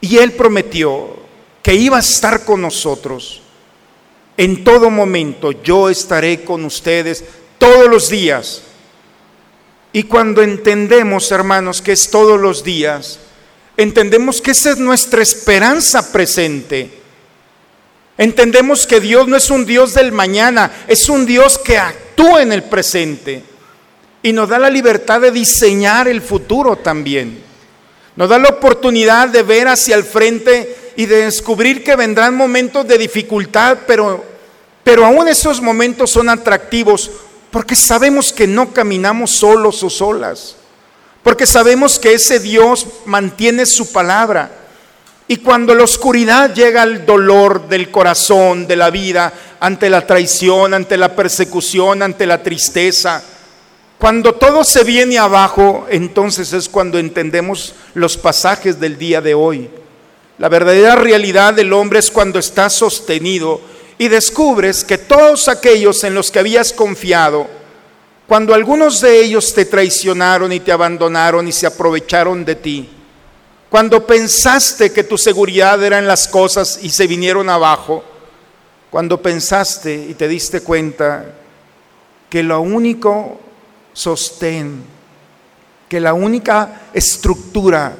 Y 0.00 0.16
Él 0.16 0.32
prometió 0.32 1.16
que 1.62 1.74
iba 1.74 1.98
a 1.98 2.00
estar 2.00 2.44
con 2.44 2.62
nosotros 2.62 3.42
en 4.36 4.64
todo 4.64 4.90
momento. 4.90 5.52
Yo 5.52 5.90
estaré 5.90 6.44
con 6.44 6.64
ustedes 6.64 7.24
todos 7.58 7.88
los 7.90 8.08
días. 8.08 8.62
Y 9.92 10.04
cuando 10.04 10.42
entendemos, 10.42 11.30
hermanos, 11.30 11.82
que 11.82 11.92
es 11.92 12.10
todos 12.10 12.40
los 12.40 12.64
días, 12.64 13.18
entendemos 13.76 14.40
que 14.40 14.52
esa 14.52 14.70
es 14.70 14.78
nuestra 14.78 15.22
esperanza 15.22 16.10
presente. 16.10 16.90
Entendemos 18.16 18.86
que 18.86 19.00
Dios 19.00 19.28
no 19.28 19.36
es 19.36 19.50
un 19.50 19.66
Dios 19.66 19.92
del 19.92 20.10
mañana, 20.10 20.72
es 20.88 21.08
un 21.08 21.26
Dios 21.26 21.58
que 21.58 21.76
actúa 21.76 22.42
en 22.42 22.52
el 22.52 22.64
presente. 22.64 23.42
Y 24.22 24.32
nos 24.32 24.48
da 24.48 24.58
la 24.58 24.70
libertad 24.70 25.20
de 25.20 25.30
diseñar 25.30 26.08
el 26.08 26.20
futuro 26.20 26.76
también. 26.76 27.42
Nos 28.16 28.28
da 28.28 28.38
la 28.38 28.48
oportunidad 28.48 29.28
de 29.28 29.42
ver 29.42 29.68
hacia 29.68 29.94
el 29.94 30.04
frente 30.04 30.92
y 30.96 31.06
de 31.06 31.26
descubrir 31.26 31.84
que 31.84 31.94
vendrán 31.94 32.34
momentos 32.34 32.86
de 32.88 32.98
dificultad, 32.98 33.78
pero, 33.86 34.24
pero 34.82 35.06
aún 35.06 35.28
esos 35.28 35.60
momentos 35.60 36.10
son 36.10 36.28
atractivos 36.28 37.10
porque 37.50 37.74
sabemos 37.74 38.32
que 38.32 38.46
no 38.46 38.72
caminamos 38.72 39.30
solos 39.30 39.82
o 39.82 39.90
solas, 39.90 40.56
porque 41.22 41.46
sabemos 41.46 41.98
que 41.98 42.14
ese 42.14 42.40
Dios 42.40 42.86
mantiene 43.06 43.66
su 43.66 43.92
palabra, 43.92 44.52
Y 45.30 45.36
cuando 45.36 45.74
la 45.74 45.84
oscuridad 45.84 46.54
llega 46.54 46.80
al 46.80 47.04
dolor 47.04 47.68
del 47.68 47.90
corazón, 47.90 48.66
de 48.66 48.76
la 48.76 48.88
vida, 48.88 49.30
ante 49.60 49.90
la 49.90 50.06
traición, 50.06 50.72
ante 50.72 50.96
la 50.96 51.14
persecución, 51.14 52.02
ante 52.02 52.24
la 52.24 52.42
tristeza, 52.42 53.22
cuando 53.98 54.34
todo 54.34 54.62
se 54.62 54.84
viene 54.84 55.18
abajo, 55.18 55.86
entonces 55.90 56.52
es 56.52 56.68
cuando 56.68 57.00
entendemos 57.00 57.74
los 57.94 58.16
pasajes 58.16 58.78
del 58.78 58.96
día 58.96 59.20
de 59.20 59.34
hoy. 59.34 59.68
La 60.38 60.48
verdadera 60.48 60.94
realidad 60.94 61.54
del 61.54 61.72
hombre 61.72 61.98
es 61.98 62.08
cuando 62.08 62.38
está 62.38 62.70
sostenido 62.70 63.60
y 63.98 64.06
descubres 64.06 64.84
que 64.84 64.98
todos 64.98 65.48
aquellos 65.48 66.04
en 66.04 66.14
los 66.14 66.30
que 66.30 66.38
habías 66.38 66.72
confiado, 66.72 67.48
cuando 68.28 68.54
algunos 68.54 69.00
de 69.00 69.20
ellos 69.20 69.52
te 69.52 69.64
traicionaron 69.64 70.52
y 70.52 70.60
te 70.60 70.70
abandonaron 70.70 71.48
y 71.48 71.52
se 71.52 71.66
aprovecharon 71.66 72.44
de 72.44 72.54
ti, 72.54 72.88
cuando 73.68 74.06
pensaste 74.06 74.92
que 74.92 75.02
tu 75.02 75.18
seguridad 75.18 75.82
era 75.82 75.98
en 75.98 76.06
las 76.06 76.28
cosas 76.28 76.78
y 76.80 76.90
se 76.90 77.08
vinieron 77.08 77.50
abajo, 77.50 78.04
cuando 78.90 79.20
pensaste 79.20 79.92
y 80.08 80.14
te 80.14 80.28
diste 80.28 80.60
cuenta 80.60 81.34
que 82.30 82.44
lo 82.44 82.60
único 82.60 83.47
sostén, 83.98 84.84
que 85.88 85.98
la 85.98 86.14
única 86.14 86.82
estructura 86.94 87.96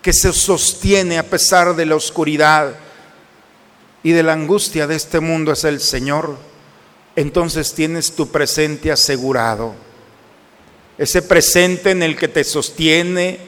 que 0.00 0.12
se 0.12 0.32
sostiene 0.32 1.18
a 1.18 1.28
pesar 1.28 1.74
de 1.74 1.86
la 1.86 1.96
oscuridad 1.96 2.74
y 4.04 4.12
de 4.12 4.22
la 4.22 4.34
angustia 4.34 4.86
de 4.86 4.94
este 4.94 5.18
mundo 5.18 5.50
es 5.50 5.64
el 5.64 5.80
Señor, 5.80 6.36
entonces 7.16 7.74
tienes 7.74 8.12
tu 8.12 8.28
presente 8.28 8.92
asegurado. 8.92 9.74
Ese 10.98 11.20
presente 11.20 11.90
en 11.90 12.04
el 12.04 12.16
que 12.16 12.28
te 12.28 12.44
sostiene 12.44 13.40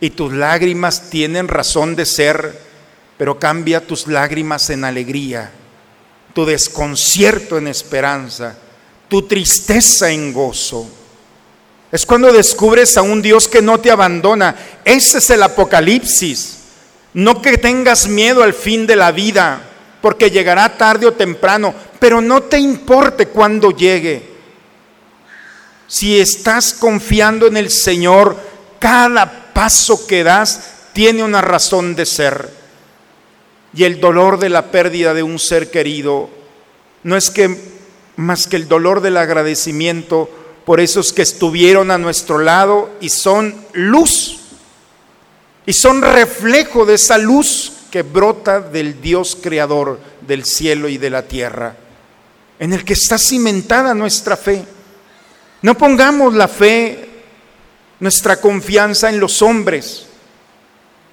y 0.00 0.10
tus 0.10 0.32
lágrimas 0.32 1.08
tienen 1.08 1.46
razón 1.46 1.94
de 1.94 2.04
ser, 2.04 2.60
pero 3.16 3.38
cambia 3.38 3.86
tus 3.86 4.08
lágrimas 4.08 4.70
en 4.70 4.82
alegría, 4.82 5.52
tu 6.34 6.44
desconcierto 6.44 7.58
en 7.58 7.68
esperanza, 7.68 8.58
tu 9.08 9.22
tristeza 9.22 10.10
en 10.10 10.32
gozo. 10.32 10.97
Es 11.90 12.04
cuando 12.04 12.32
descubres 12.32 12.96
a 12.96 13.02
un 13.02 13.22
Dios 13.22 13.48
que 13.48 13.62
no 13.62 13.80
te 13.80 13.90
abandona. 13.90 14.54
Ese 14.84 15.18
es 15.18 15.30
el 15.30 15.42
apocalipsis. 15.42 16.58
No 17.14 17.40
que 17.40 17.56
tengas 17.56 18.06
miedo 18.06 18.42
al 18.42 18.52
fin 18.52 18.86
de 18.86 18.96
la 18.96 19.10
vida, 19.10 19.62
porque 20.02 20.30
llegará 20.30 20.76
tarde 20.76 21.06
o 21.06 21.14
temprano, 21.14 21.74
pero 21.98 22.20
no 22.20 22.42
te 22.42 22.58
importe 22.58 23.28
cuando 23.28 23.70
llegue. 23.70 24.22
Si 25.86 26.20
estás 26.20 26.74
confiando 26.74 27.46
en 27.46 27.56
el 27.56 27.70
Señor, 27.70 28.36
cada 28.78 29.52
paso 29.54 30.06
que 30.06 30.22
das 30.22 30.60
tiene 30.92 31.22
una 31.22 31.40
razón 31.40 31.96
de 31.96 32.04
ser. 32.04 32.50
Y 33.72 33.84
el 33.84 33.98
dolor 33.98 34.38
de 34.38 34.50
la 34.50 34.70
pérdida 34.70 35.14
de 35.14 35.22
un 35.22 35.38
ser 35.38 35.70
querido 35.70 36.28
no 37.02 37.16
es 37.16 37.30
que 37.30 37.78
más 38.16 38.46
que 38.46 38.56
el 38.56 38.68
dolor 38.68 39.00
del 39.00 39.16
agradecimiento 39.16 40.28
por 40.68 40.80
esos 40.80 41.14
que 41.14 41.22
estuvieron 41.22 41.90
a 41.90 41.96
nuestro 41.96 42.40
lado 42.40 42.90
y 43.00 43.08
son 43.08 43.54
luz. 43.72 44.40
Y 45.64 45.72
son 45.72 46.02
reflejo 46.02 46.84
de 46.84 46.92
esa 46.92 47.16
luz 47.16 47.72
que 47.90 48.02
brota 48.02 48.60
del 48.60 49.00
Dios 49.00 49.38
creador 49.40 49.98
del 50.20 50.44
cielo 50.44 50.90
y 50.90 50.98
de 50.98 51.08
la 51.08 51.22
tierra, 51.22 51.74
en 52.58 52.74
el 52.74 52.84
que 52.84 52.92
está 52.92 53.16
cimentada 53.16 53.94
nuestra 53.94 54.36
fe. 54.36 54.62
No 55.62 55.74
pongamos 55.74 56.34
la 56.34 56.48
fe, 56.48 57.22
nuestra 57.98 58.38
confianza 58.38 59.08
en 59.08 59.20
los 59.20 59.40
hombres, 59.40 60.04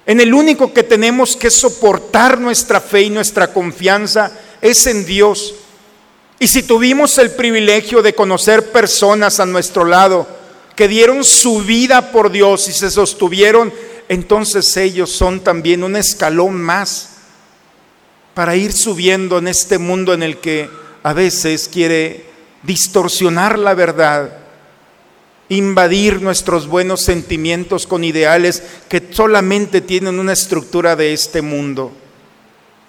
en 0.04 0.20
el 0.20 0.34
único 0.34 0.74
que 0.74 0.82
tenemos 0.82 1.34
que 1.34 1.50
soportar 1.50 2.38
nuestra 2.38 2.78
fe 2.78 3.04
y 3.04 3.08
nuestra 3.08 3.54
confianza 3.54 4.32
es 4.60 4.86
en 4.86 5.06
Dios. 5.06 5.54
Y 6.38 6.48
si 6.48 6.62
tuvimos 6.62 7.16
el 7.18 7.30
privilegio 7.30 8.02
de 8.02 8.14
conocer 8.14 8.70
personas 8.70 9.40
a 9.40 9.46
nuestro 9.46 9.84
lado 9.84 10.26
que 10.74 10.88
dieron 10.88 11.24
su 11.24 11.62
vida 11.62 12.12
por 12.12 12.30
Dios 12.30 12.68
y 12.68 12.72
se 12.72 12.90
sostuvieron, 12.90 13.72
entonces 14.08 14.76
ellos 14.76 15.10
son 15.10 15.40
también 15.40 15.82
un 15.82 15.96
escalón 15.96 16.60
más 16.62 17.10
para 18.34 18.54
ir 18.54 18.72
subiendo 18.74 19.38
en 19.38 19.48
este 19.48 19.78
mundo 19.78 20.12
en 20.12 20.22
el 20.22 20.36
que 20.38 20.68
a 21.02 21.14
veces 21.14 21.70
quiere 21.72 22.26
distorsionar 22.62 23.58
la 23.58 23.72
verdad, 23.72 24.36
invadir 25.48 26.20
nuestros 26.20 26.66
buenos 26.66 27.00
sentimientos 27.00 27.86
con 27.86 28.04
ideales 28.04 28.62
que 28.90 29.02
solamente 29.10 29.80
tienen 29.80 30.18
una 30.18 30.34
estructura 30.34 30.96
de 30.96 31.14
este 31.14 31.40
mundo. 31.40 31.92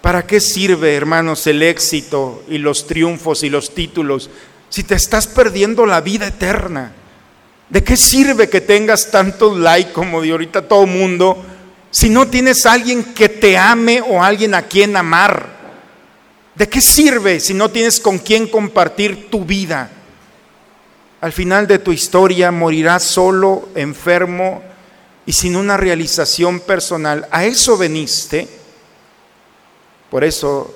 ¿Para 0.08 0.26
qué 0.26 0.40
sirve, 0.40 0.94
hermanos, 0.94 1.46
el 1.48 1.62
éxito 1.62 2.42
y 2.48 2.56
los 2.56 2.86
triunfos 2.86 3.42
y 3.42 3.50
los 3.50 3.74
títulos 3.74 4.30
si 4.70 4.82
te 4.82 4.94
estás 4.94 5.26
perdiendo 5.26 5.84
la 5.84 6.00
vida 6.00 6.28
eterna? 6.28 6.94
¿De 7.68 7.84
qué 7.84 7.94
sirve 7.94 8.48
que 8.48 8.62
tengas 8.62 9.10
tantos 9.10 9.58
like 9.58 9.92
como 9.92 10.22
de 10.22 10.30
ahorita 10.30 10.66
todo 10.66 10.86
mundo 10.86 11.44
si 11.90 12.08
no 12.08 12.26
tienes 12.26 12.64
alguien 12.64 13.12
que 13.12 13.28
te 13.28 13.58
ame 13.58 14.00
o 14.00 14.24
alguien 14.24 14.54
a 14.54 14.62
quien 14.62 14.96
amar? 14.96 15.46
¿De 16.54 16.66
qué 16.70 16.80
sirve 16.80 17.38
si 17.38 17.52
no 17.52 17.70
tienes 17.70 18.00
con 18.00 18.16
quien 18.16 18.48
compartir 18.48 19.28
tu 19.28 19.44
vida? 19.44 19.90
Al 21.20 21.34
final 21.34 21.66
de 21.66 21.80
tu 21.80 21.92
historia 21.92 22.50
morirás 22.50 23.02
solo, 23.02 23.68
enfermo 23.74 24.62
y 25.26 25.34
sin 25.34 25.54
una 25.54 25.76
realización 25.76 26.60
personal. 26.60 27.28
¿A 27.30 27.44
eso 27.44 27.76
veniste? 27.76 28.56
Por 30.10 30.24
eso 30.24 30.74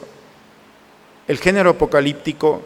el 1.27 1.39
género 1.39 1.71
apocalíptico 1.71 2.63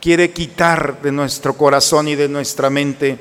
quiere 0.00 0.32
quitar 0.32 1.00
de 1.00 1.12
nuestro 1.12 1.56
corazón 1.56 2.08
y 2.08 2.14
de 2.14 2.28
nuestra 2.28 2.68
mente 2.68 3.18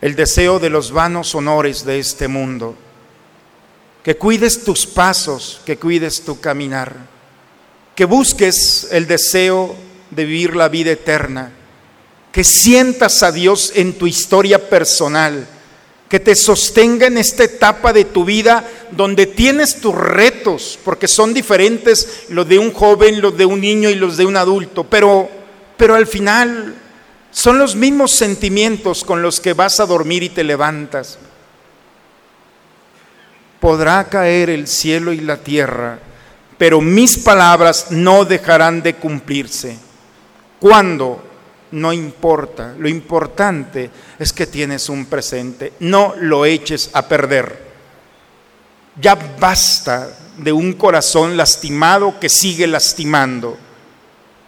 el 0.00 0.16
deseo 0.16 0.58
de 0.58 0.68
los 0.68 0.90
vanos 0.90 1.34
honores 1.34 1.84
de 1.84 2.00
este 2.00 2.26
mundo. 2.26 2.74
Que 4.02 4.16
cuides 4.16 4.64
tus 4.64 4.84
pasos, 4.84 5.60
que 5.64 5.76
cuides 5.76 6.22
tu 6.22 6.40
caminar, 6.40 6.96
que 7.94 8.04
busques 8.04 8.88
el 8.90 9.06
deseo 9.06 9.76
de 10.10 10.24
vivir 10.24 10.56
la 10.56 10.68
vida 10.68 10.90
eterna, 10.90 11.52
que 12.32 12.42
sientas 12.42 13.22
a 13.22 13.30
Dios 13.30 13.72
en 13.76 13.96
tu 13.96 14.08
historia 14.08 14.68
personal 14.68 15.46
que 16.12 16.20
te 16.20 16.36
sostenga 16.36 17.06
en 17.06 17.16
esta 17.16 17.44
etapa 17.44 17.90
de 17.90 18.04
tu 18.04 18.26
vida 18.26 18.68
donde 18.90 19.24
tienes 19.24 19.80
tus 19.80 19.94
retos, 19.94 20.78
porque 20.84 21.08
son 21.08 21.32
diferentes 21.32 22.24
los 22.28 22.46
de 22.46 22.58
un 22.58 22.70
joven, 22.70 23.22
los 23.22 23.34
de 23.34 23.46
un 23.46 23.62
niño 23.62 23.88
y 23.88 23.94
los 23.94 24.18
de 24.18 24.26
un 24.26 24.36
adulto, 24.36 24.84
pero, 24.84 25.30
pero 25.78 25.94
al 25.94 26.06
final 26.06 26.74
son 27.30 27.56
los 27.56 27.74
mismos 27.76 28.10
sentimientos 28.10 29.04
con 29.04 29.22
los 29.22 29.40
que 29.40 29.54
vas 29.54 29.80
a 29.80 29.86
dormir 29.86 30.22
y 30.22 30.28
te 30.28 30.44
levantas. 30.44 31.16
Podrá 33.58 34.06
caer 34.10 34.50
el 34.50 34.66
cielo 34.66 35.14
y 35.14 35.20
la 35.22 35.38
tierra, 35.38 35.98
pero 36.58 36.82
mis 36.82 37.16
palabras 37.16 37.86
no 37.88 38.26
dejarán 38.26 38.82
de 38.82 38.96
cumplirse. 38.96 39.78
¿Cuándo? 40.60 41.24
No 41.72 41.92
importa. 41.92 42.74
Lo 42.78 42.88
importante 42.88 43.90
es 44.18 44.32
que 44.32 44.46
tienes 44.46 44.88
un 44.88 45.06
presente. 45.06 45.72
No 45.80 46.14
lo 46.20 46.44
eches 46.44 46.90
a 46.92 47.08
perder. 47.08 47.72
Ya 49.00 49.14
basta 49.14 50.16
de 50.36 50.52
un 50.52 50.74
corazón 50.74 51.36
lastimado 51.36 52.20
que 52.20 52.28
sigue 52.28 52.66
lastimando. 52.66 53.56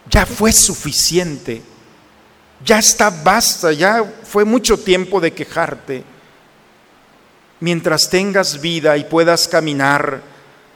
Ya 0.09 0.27
fue 0.27 0.53
suficiente. 0.53 1.63
Ya 2.65 2.79
está 2.79 3.11
basta. 3.11 3.73
Ya 3.73 4.05
fue 4.23 4.45
mucho 4.45 4.79
tiempo 4.79 5.21
de 5.21 5.33
quejarte. 5.33 6.05
Mientras 7.61 8.11
tengas 8.11 8.61
vida 8.61 8.97
y 8.99 9.05
puedas 9.05 9.49
caminar, 9.49 10.21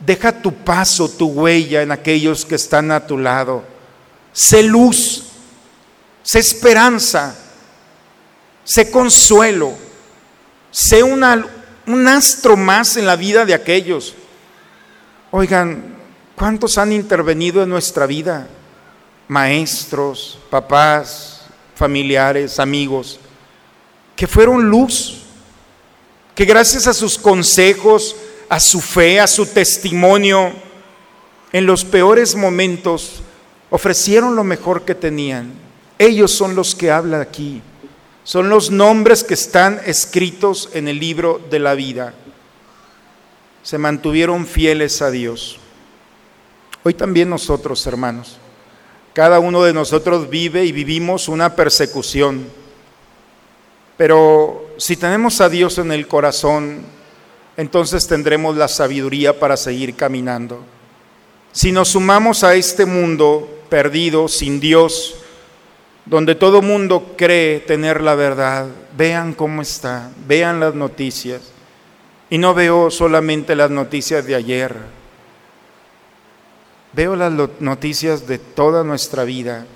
deja 0.00 0.40
tu 0.40 0.54
paso, 0.54 1.10
tu 1.10 1.26
huella 1.26 1.82
en 1.82 1.92
aquellos 1.92 2.46
que 2.46 2.54
están 2.54 2.90
a 2.90 3.06
tu 3.06 3.18
lado. 3.18 3.62
Sé 4.32 4.62
luz 4.62 5.27
sé 6.28 6.40
esperanza, 6.40 7.34
sé 8.62 8.90
consuelo, 8.90 9.72
sé 10.70 11.02
un 11.02 11.24
astro 12.06 12.54
más 12.54 12.98
en 12.98 13.06
la 13.06 13.16
vida 13.16 13.46
de 13.46 13.54
aquellos. 13.54 14.14
Oigan, 15.30 15.96
¿cuántos 16.36 16.76
han 16.76 16.92
intervenido 16.92 17.62
en 17.62 17.70
nuestra 17.70 18.04
vida? 18.04 18.46
Maestros, 19.26 20.38
papás, 20.50 21.46
familiares, 21.74 22.60
amigos, 22.60 23.18
que 24.14 24.26
fueron 24.26 24.68
luz, 24.68 25.22
que 26.34 26.44
gracias 26.44 26.86
a 26.86 26.92
sus 26.92 27.16
consejos, 27.16 28.14
a 28.50 28.60
su 28.60 28.82
fe, 28.82 29.18
a 29.18 29.26
su 29.26 29.46
testimonio, 29.46 30.52
en 31.52 31.64
los 31.64 31.86
peores 31.86 32.34
momentos 32.34 33.22
ofrecieron 33.70 34.36
lo 34.36 34.44
mejor 34.44 34.84
que 34.84 34.94
tenían 34.94 35.67
ellos 35.98 36.32
son 36.32 36.54
los 36.54 36.74
que 36.74 36.90
hablan 36.90 37.20
aquí. 37.20 37.60
Son 38.24 38.48
los 38.48 38.70
nombres 38.70 39.24
que 39.24 39.34
están 39.34 39.80
escritos 39.86 40.70
en 40.74 40.86
el 40.86 40.98
libro 40.98 41.40
de 41.50 41.58
la 41.58 41.74
vida. 41.74 42.14
se 43.62 43.76
mantuvieron 43.76 44.46
fieles 44.46 45.02
a 45.02 45.10
Dios. 45.10 45.58
Hoy 46.84 46.94
también 46.94 47.28
nosotros, 47.28 47.86
hermanos, 47.86 48.38
cada 49.12 49.40
uno 49.40 49.62
de 49.62 49.74
nosotros 49.74 50.30
vive 50.30 50.64
y 50.64 50.72
vivimos 50.72 51.28
una 51.28 51.54
persecución. 51.54 52.46
Pero 53.98 54.70
si 54.78 54.96
tenemos 54.96 55.40
a 55.40 55.48
Dios 55.48 55.76
en 55.78 55.92
el 55.92 56.06
corazón, 56.06 56.82
entonces 57.56 58.06
tendremos 58.06 58.56
la 58.56 58.68
sabiduría 58.68 59.38
para 59.38 59.56
seguir 59.56 59.96
caminando. 59.96 60.64
Si 61.52 61.72
nos 61.72 61.88
sumamos 61.88 62.44
a 62.44 62.54
este 62.54 62.86
mundo 62.86 63.48
perdido, 63.68 64.28
sin 64.28 64.60
Dios, 64.60 65.16
donde 66.08 66.34
todo 66.34 66.62
mundo 66.62 67.14
cree 67.18 67.60
tener 67.60 68.00
la 68.00 68.14
verdad, 68.14 68.66
vean 68.96 69.34
cómo 69.34 69.60
está, 69.60 70.10
vean 70.26 70.58
las 70.58 70.74
noticias. 70.74 71.52
Y 72.30 72.38
no 72.38 72.54
veo 72.54 72.90
solamente 72.90 73.54
las 73.54 73.70
noticias 73.70 74.24
de 74.26 74.34
ayer, 74.34 74.74
veo 76.92 77.14
las 77.14 77.32
noticias 77.60 78.26
de 78.26 78.38
toda 78.38 78.84
nuestra 78.84 79.24
vida. 79.24 79.66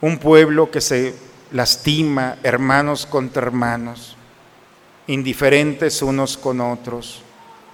Un 0.00 0.18
pueblo 0.18 0.70
que 0.70 0.80
se 0.80 1.14
lastima, 1.52 2.36
hermanos 2.42 3.06
contra 3.06 3.42
hermanos, 3.42 4.16
indiferentes 5.06 6.02
unos 6.02 6.36
con 6.36 6.60
otros, 6.60 7.22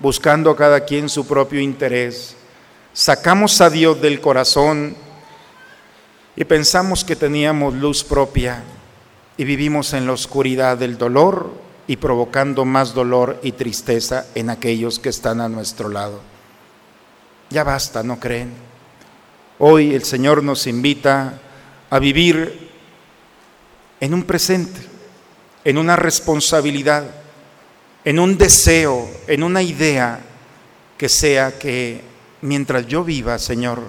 buscando 0.01 0.55
cada 0.55 0.81
quien 0.81 1.09
su 1.09 1.27
propio 1.27 1.61
interés. 1.61 2.37
Sacamos 2.93 3.61
a 3.63 3.71
Dios 3.71 4.01
del 4.03 4.21
corazón 4.21 5.08
y 6.41 6.45
pensamos 6.45 7.05
que 7.05 7.17
teníamos 7.17 7.75
luz 7.75 8.05
propia 8.05 8.63
y 9.37 9.43
vivimos 9.43 9.93
en 9.93 10.07
la 10.07 10.13
oscuridad 10.13 10.79
del 10.79 10.97
dolor 10.97 11.51
y 11.89 11.97
provocando 11.97 12.65
más 12.65 12.95
dolor 12.95 13.41
y 13.43 13.51
tristeza 13.51 14.25
en 14.37 14.49
aquellos 14.49 15.01
que 15.01 15.09
están 15.09 15.41
a 15.41 15.49
nuestro 15.49 15.89
lado. 15.89 16.21
Ya 17.51 17.65
basta, 17.65 18.05
¿no 18.05 18.21
creen? 18.21 18.53
Hoy 19.59 19.93
el 19.97 20.05
Señor 20.05 20.45
nos 20.45 20.69
invita 20.69 21.41
a 21.91 21.99
vivir 21.99 22.71
en 23.99 24.15
un 24.15 24.23
presente, 24.23 24.81
en 25.65 25.77
una 25.77 25.97
responsabilidad, 25.97 27.03
en 28.05 28.21
un 28.21 28.39
deseo, 28.39 29.11
en 29.27 29.43
una 29.43 29.61
idea 29.61 30.21
que 30.97 31.09
sea 31.09 31.59
que 31.59 32.01
mientras 32.43 32.87
yo 32.87 33.03
viva, 33.03 33.41
Señor, 33.41 33.83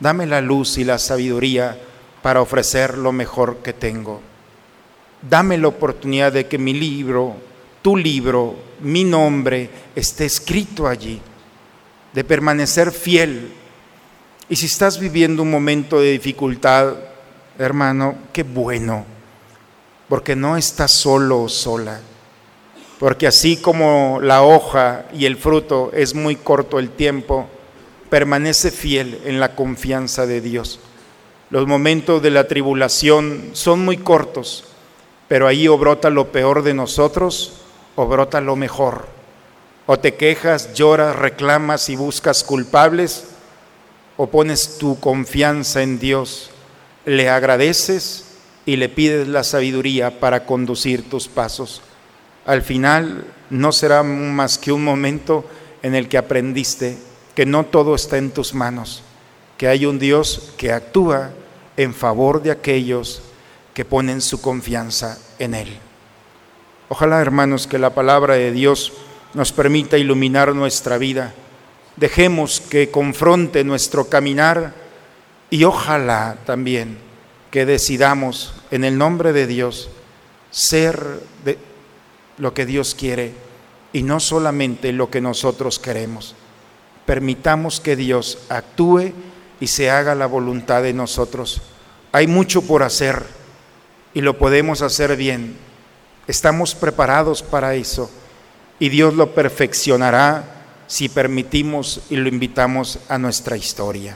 dame 0.00 0.26
la 0.26 0.40
luz 0.40 0.78
y 0.78 0.84
la 0.84 0.98
sabiduría 0.98 1.78
para 2.22 2.40
ofrecer 2.40 2.98
lo 2.98 3.12
mejor 3.12 3.58
que 3.58 3.72
tengo. 3.72 4.20
Dame 5.22 5.58
la 5.58 5.68
oportunidad 5.68 6.32
de 6.32 6.46
que 6.46 6.58
mi 6.58 6.72
libro, 6.72 7.36
tu 7.82 7.96
libro, 7.96 8.56
mi 8.80 9.04
nombre 9.04 9.68
esté 9.94 10.24
escrito 10.24 10.86
allí 10.86 11.20
de 12.12 12.24
permanecer 12.24 12.92
fiel. 12.92 13.52
Y 14.48 14.56
si 14.56 14.66
estás 14.66 14.98
viviendo 14.98 15.42
un 15.42 15.50
momento 15.50 16.00
de 16.00 16.12
dificultad, 16.12 16.94
hermano, 17.58 18.16
qué 18.32 18.44
bueno, 18.44 19.04
porque 20.08 20.36
no 20.36 20.56
estás 20.56 20.92
solo 20.92 21.42
o 21.42 21.48
sola, 21.48 22.00
porque 22.98 23.26
así 23.26 23.56
como 23.56 24.20
la 24.22 24.42
hoja 24.42 25.04
y 25.12 25.26
el 25.26 25.36
fruto 25.36 25.90
es 25.92 26.14
muy 26.14 26.36
corto 26.36 26.78
el 26.78 26.90
tiempo, 26.90 27.48
permanece 28.10 28.70
fiel 28.70 29.20
en 29.24 29.40
la 29.40 29.54
confianza 29.54 30.26
de 30.26 30.40
Dios. 30.40 30.80
Los 31.50 31.66
momentos 31.66 32.22
de 32.22 32.30
la 32.30 32.48
tribulación 32.48 33.50
son 33.52 33.84
muy 33.84 33.96
cortos, 33.96 34.64
pero 35.28 35.46
ahí 35.46 35.68
o 35.68 35.78
brota 35.78 36.10
lo 36.10 36.32
peor 36.32 36.62
de 36.62 36.74
nosotros 36.74 37.62
o 37.96 38.06
brota 38.06 38.40
lo 38.40 38.56
mejor 38.56 39.18
o 39.90 39.98
te 39.98 40.16
quejas, 40.16 40.74
lloras, 40.74 41.16
reclamas 41.16 41.88
y 41.88 41.96
buscas 41.96 42.44
culpables, 42.44 43.24
o 44.18 44.26
pones 44.26 44.76
tu 44.76 45.00
confianza 45.00 45.82
en 45.82 45.98
Dios, 45.98 46.50
le 47.06 47.30
agradeces 47.30 48.26
y 48.66 48.76
le 48.76 48.90
pides 48.90 49.28
la 49.28 49.42
sabiduría 49.44 50.20
para 50.20 50.44
conducir 50.44 51.08
tus 51.08 51.26
pasos. 51.26 51.80
Al 52.44 52.60
final 52.60 53.24
no 53.48 53.72
será 53.72 54.02
más 54.02 54.58
que 54.58 54.72
un 54.72 54.84
momento 54.84 55.46
en 55.82 55.94
el 55.94 56.10
que 56.10 56.18
aprendiste 56.18 56.98
que 57.38 57.46
no 57.46 57.64
todo 57.66 57.94
está 57.94 58.18
en 58.18 58.32
tus 58.32 58.52
manos, 58.52 59.00
que 59.56 59.68
hay 59.68 59.86
un 59.86 60.00
Dios 60.00 60.54
que 60.56 60.72
actúa 60.72 61.30
en 61.76 61.94
favor 61.94 62.42
de 62.42 62.50
aquellos 62.50 63.22
que 63.74 63.84
ponen 63.84 64.20
su 64.20 64.40
confianza 64.40 65.20
en 65.38 65.54
Él. 65.54 65.78
Ojalá, 66.88 67.20
hermanos, 67.20 67.68
que 67.68 67.78
la 67.78 67.94
palabra 67.94 68.34
de 68.34 68.50
Dios 68.50 68.92
nos 69.34 69.52
permita 69.52 69.96
iluminar 69.96 70.52
nuestra 70.52 70.98
vida. 70.98 71.32
Dejemos 71.94 72.60
que 72.60 72.90
confronte 72.90 73.62
nuestro 73.62 74.08
caminar 74.08 74.74
y 75.48 75.62
ojalá 75.62 76.38
también 76.44 76.98
que 77.52 77.66
decidamos 77.66 78.52
en 78.72 78.82
el 78.82 78.98
nombre 78.98 79.32
de 79.32 79.46
Dios 79.46 79.90
ser 80.50 81.20
de 81.44 81.56
lo 82.36 82.52
que 82.52 82.66
Dios 82.66 82.96
quiere 82.96 83.32
y 83.92 84.02
no 84.02 84.18
solamente 84.18 84.92
lo 84.92 85.08
que 85.08 85.20
nosotros 85.20 85.78
queremos. 85.78 86.34
Permitamos 87.08 87.80
que 87.80 87.96
Dios 87.96 88.36
actúe 88.50 89.12
y 89.60 89.68
se 89.68 89.88
haga 89.88 90.14
la 90.14 90.26
voluntad 90.26 90.82
de 90.82 90.92
nosotros. 90.92 91.62
Hay 92.12 92.26
mucho 92.26 92.60
por 92.60 92.82
hacer 92.82 93.22
y 94.12 94.20
lo 94.20 94.36
podemos 94.36 94.82
hacer 94.82 95.16
bien. 95.16 95.56
Estamos 96.26 96.74
preparados 96.74 97.42
para 97.42 97.74
eso 97.76 98.10
y 98.78 98.90
Dios 98.90 99.14
lo 99.14 99.34
perfeccionará 99.34 100.66
si 100.86 101.08
permitimos 101.08 102.02
y 102.10 102.16
lo 102.16 102.28
invitamos 102.28 102.98
a 103.08 103.16
nuestra 103.16 103.56
historia. 103.56 104.14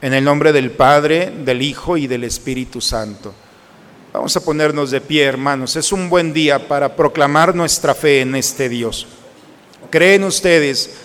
En 0.00 0.14
el 0.14 0.24
nombre 0.24 0.54
del 0.54 0.70
Padre, 0.70 1.30
del 1.44 1.60
Hijo 1.60 1.98
y 1.98 2.06
del 2.06 2.24
Espíritu 2.24 2.80
Santo. 2.80 3.34
Vamos 4.14 4.34
a 4.34 4.40
ponernos 4.40 4.90
de 4.90 5.02
pie, 5.02 5.24
hermanos. 5.24 5.76
Es 5.76 5.92
un 5.92 6.08
buen 6.08 6.32
día 6.32 6.66
para 6.66 6.96
proclamar 6.96 7.54
nuestra 7.54 7.94
fe 7.94 8.22
en 8.22 8.36
este 8.36 8.70
Dios. 8.70 9.06
¿Creen 9.90 10.24
ustedes 10.24 11.04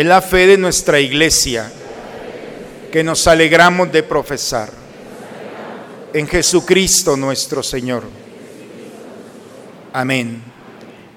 Es 0.00 0.06
la 0.06 0.22
fe 0.22 0.46
de 0.46 0.56
nuestra 0.56 0.98
iglesia 0.98 1.70
que 2.90 3.04
nos 3.04 3.26
alegramos 3.26 3.92
de 3.92 4.02
profesar 4.02 4.70
en 6.14 6.26
Jesucristo 6.26 7.18
nuestro 7.18 7.62
Señor. 7.62 8.04
Amén. 9.92 10.42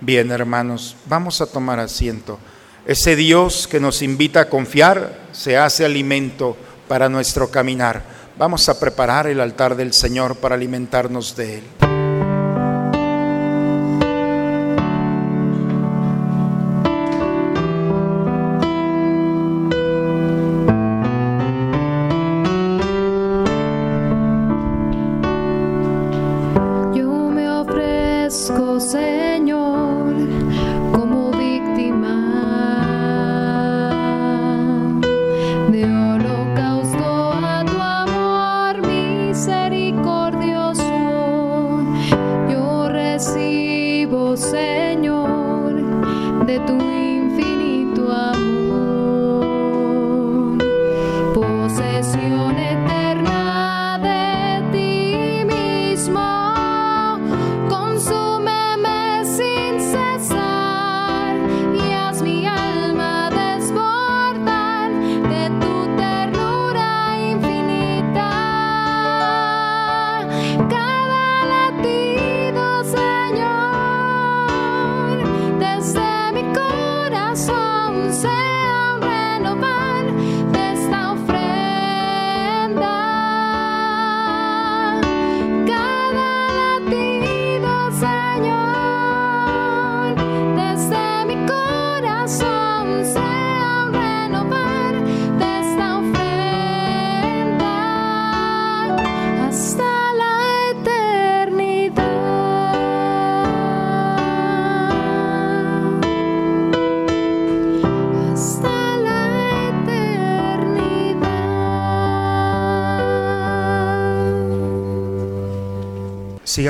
Bien, 0.02 0.30
hermanos, 0.32 0.98
vamos 1.06 1.40
a 1.40 1.46
tomar 1.46 1.80
asiento. 1.80 2.40
Ese 2.86 3.16
Dios 3.16 3.70
que 3.70 3.80
nos 3.80 4.02
invita 4.02 4.42
a 4.42 4.50
confiar 4.50 5.18
se 5.32 5.56
hace 5.56 5.86
alimento 5.86 6.58
para 6.90 7.08
nuestro 7.08 7.50
caminar. 7.50 8.04
Vamos 8.38 8.68
a 8.68 8.78
preparar 8.82 9.28
el 9.28 9.40
altar 9.40 9.78
del 9.78 9.94
Señor 9.94 10.36
para 10.36 10.56
alimentarnos 10.56 11.38
de 11.38 11.60
Él. 11.60 11.83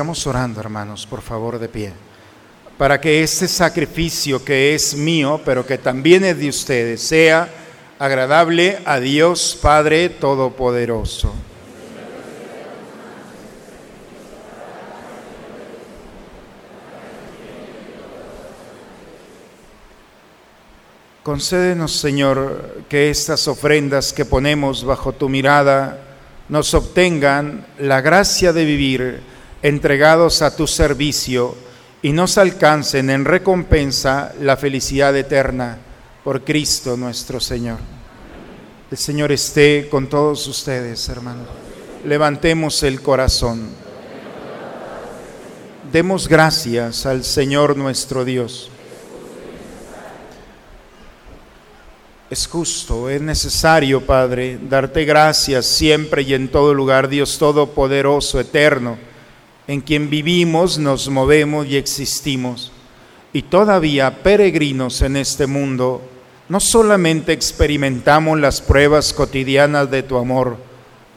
Sigamos 0.03 0.27
orando, 0.27 0.59
hermanos, 0.59 1.07
por 1.07 1.21
favor, 1.21 1.57
de 1.57 1.69
pie, 1.69 1.93
para 2.77 2.99
que 2.99 3.23
este 3.23 3.47
sacrificio 3.47 4.43
que 4.43 4.75
es 4.75 4.95
mío, 4.95 5.39
pero 5.45 5.65
que 5.65 5.77
también 5.77 6.25
es 6.25 6.37
de 6.37 6.49
ustedes, 6.49 7.01
sea 7.01 7.47
agradable 7.97 8.79
a 8.83 8.99
Dios 8.99 9.57
Padre 9.61 10.09
Todopoderoso. 10.09 11.33
Concédenos, 21.23 21.93
Señor, 21.93 22.83
que 22.89 23.09
estas 23.09 23.47
ofrendas 23.47 24.11
que 24.11 24.25
ponemos 24.25 24.83
bajo 24.83 25.13
tu 25.13 25.29
mirada 25.29 25.97
nos 26.49 26.73
obtengan 26.73 27.65
la 27.79 28.01
gracia 28.01 28.51
de 28.51 28.65
vivir 28.65 29.32
entregados 29.63 30.41
a 30.41 30.55
tu 30.55 30.67
servicio 30.67 31.55
y 32.01 32.11
nos 32.11 32.37
alcancen 32.37 33.09
en 33.09 33.23
recompensa 33.23 34.33
la 34.41 34.57
felicidad 34.57 35.15
eterna 35.15 35.77
por 36.23 36.43
Cristo 36.43 36.97
nuestro 36.97 37.39
Señor. 37.39 37.79
El 38.91 38.97
Señor 38.97 39.31
esté 39.31 39.87
con 39.89 40.07
todos 40.07 40.45
ustedes, 40.47 41.07
hermanos. 41.09 41.47
Levantemos 42.05 42.83
el 42.83 43.01
corazón. 43.01 43.69
Demos 45.91 46.27
gracias 46.27 47.05
al 47.05 47.23
Señor 47.23 47.77
nuestro 47.77 48.25
Dios. 48.25 48.69
Es 52.29 52.47
justo, 52.47 53.09
es 53.09 53.21
necesario, 53.21 54.05
Padre, 54.05 54.59
darte 54.61 55.05
gracias 55.05 55.67
siempre 55.67 56.23
y 56.23 56.33
en 56.33 56.49
todo 56.49 56.73
lugar, 56.73 57.07
Dios 57.07 57.37
Todopoderoso, 57.37 58.39
eterno, 58.39 58.97
en 59.67 59.81
quien 59.81 60.09
vivimos, 60.09 60.77
nos 60.77 61.09
movemos 61.09 61.67
y 61.67 61.77
existimos. 61.77 62.71
Y 63.31 63.43
todavía 63.43 64.21
peregrinos 64.23 65.01
en 65.01 65.17
este 65.17 65.47
mundo, 65.47 66.01
no 66.49 66.59
solamente 66.59 67.31
experimentamos 67.31 68.39
las 68.39 68.61
pruebas 68.61 69.13
cotidianas 69.13 69.89
de 69.89 70.03
tu 70.03 70.17
amor, 70.17 70.57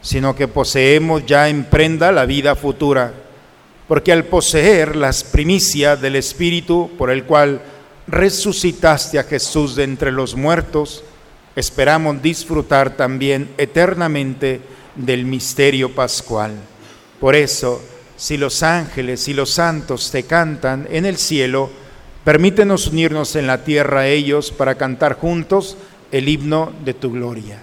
sino 0.01 0.36
que 0.36 0.49
poseemos 0.49 1.26
ya 1.26 1.49
en 1.49 1.64
prenda 1.64 2.12
la 2.12 2.26
vida 2.26 2.55
futura, 2.55 3.12
porque 3.88 4.12
al 4.12 4.24
poseer 4.24 4.97
las 4.97 5.24
primicias 5.24 6.01
del 6.01 6.16
Espíritu 6.16 6.90
por 6.97 7.11
el 7.11 7.24
cual 7.24 7.61
resucitaste 8.07 9.18
a 9.18 9.24
Jesús 9.24 9.74
de 9.74 9.84
entre 9.84 10.12
los 10.12 10.36
muertos, 10.36 11.03
esperamos 11.57 12.22
disfrutar 12.22 12.97
también 12.97 13.51
eternamente 13.59 14.61
del 14.94 15.24
misterio 15.24 15.94
pascual. 15.94 16.53
Por 17.20 17.34
eso, 17.34 17.82
si 18.16 18.36
los 18.36 18.62
ángeles 18.62 19.28
y 19.28 19.34
los 19.34 19.50
santos 19.50 20.10
te 20.10 20.24
cantan 20.24 20.88
en 20.90 21.06
el 21.06 21.16
cielo, 21.16 21.70
permítenos 22.24 22.88
unirnos 22.88 23.36
en 23.36 23.46
la 23.46 23.64
tierra 23.64 24.00
a 24.00 24.08
ellos 24.08 24.50
para 24.50 24.76
cantar 24.76 25.14
juntos 25.14 25.76
el 26.12 26.28
himno 26.28 26.72
de 26.84 26.94
tu 26.94 27.12
gloria. 27.12 27.62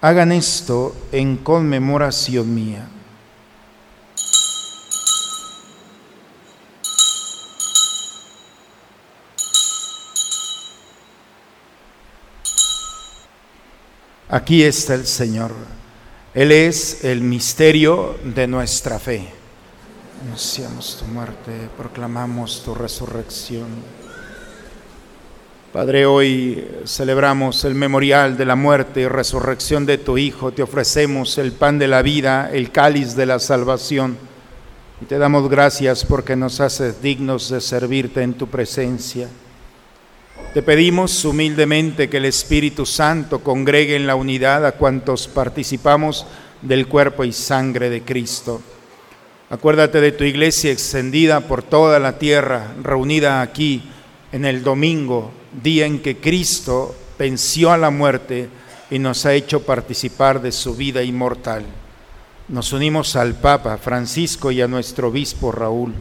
Hagan 0.00 0.30
esto 0.30 0.94
en 1.10 1.38
conmemoración 1.38 2.54
mía. 2.54 2.86
Aquí 14.28 14.64
está 14.64 14.94
el 14.94 15.06
Señor. 15.06 15.52
Él 16.34 16.52
es 16.52 17.04
el 17.04 17.22
misterio 17.22 18.18
de 18.22 18.46
nuestra 18.46 18.98
fe. 18.98 19.32
anunciamos 20.22 20.98
tu 20.98 21.06
muerte, 21.06 21.70
proclamamos 21.78 22.62
tu 22.62 22.74
resurrección. 22.74 23.66
Padre, 25.76 26.06
hoy 26.06 26.66
celebramos 26.86 27.62
el 27.66 27.74
memorial 27.74 28.38
de 28.38 28.46
la 28.46 28.56
muerte 28.56 29.02
y 29.02 29.08
resurrección 29.08 29.84
de 29.84 29.98
tu 29.98 30.16
Hijo. 30.16 30.50
Te 30.50 30.62
ofrecemos 30.62 31.36
el 31.36 31.52
pan 31.52 31.78
de 31.78 31.86
la 31.86 32.00
vida, 32.00 32.48
el 32.50 32.72
cáliz 32.72 33.14
de 33.14 33.26
la 33.26 33.38
salvación. 33.38 34.16
Y 35.02 35.04
te 35.04 35.18
damos 35.18 35.50
gracias 35.50 36.02
porque 36.02 36.34
nos 36.34 36.62
haces 36.62 37.02
dignos 37.02 37.50
de 37.50 37.60
servirte 37.60 38.22
en 38.22 38.32
tu 38.32 38.46
presencia. 38.46 39.28
Te 40.54 40.62
pedimos 40.62 41.22
humildemente 41.26 42.08
que 42.08 42.16
el 42.16 42.24
Espíritu 42.24 42.86
Santo 42.86 43.40
congregue 43.40 43.96
en 43.96 44.06
la 44.06 44.14
unidad 44.14 44.64
a 44.64 44.72
cuantos 44.72 45.28
participamos 45.28 46.26
del 46.62 46.88
cuerpo 46.88 47.22
y 47.22 47.32
sangre 47.32 47.90
de 47.90 48.00
Cristo. 48.00 48.62
Acuérdate 49.50 50.00
de 50.00 50.12
tu 50.12 50.24
iglesia 50.24 50.72
extendida 50.72 51.40
por 51.40 51.62
toda 51.62 51.98
la 51.98 52.16
tierra, 52.16 52.72
reunida 52.82 53.42
aquí 53.42 53.90
en 54.32 54.46
el 54.46 54.62
domingo, 54.62 55.32
día 55.62 55.86
en 55.86 56.00
que 56.00 56.18
Cristo 56.18 56.94
venció 57.18 57.72
a 57.72 57.78
la 57.78 57.90
muerte 57.90 58.48
y 58.90 58.98
nos 58.98 59.26
ha 59.26 59.34
hecho 59.34 59.62
participar 59.62 60.40
de 60.40 60.52
su 60.52 60.74
vida 60.74 61.02
inmortal. 61.02 61.64
Nos 62.48 62.72
unimos 62.72 63.16
al 63.16 63.34
Papa 63.34 63.76
Francisco 63.76 64.50
y 64.50 64.62
a 64.62 64.68
nuestro 64.68 65.08
obispo 65.08 65.50
Raúl. 65.50 65.94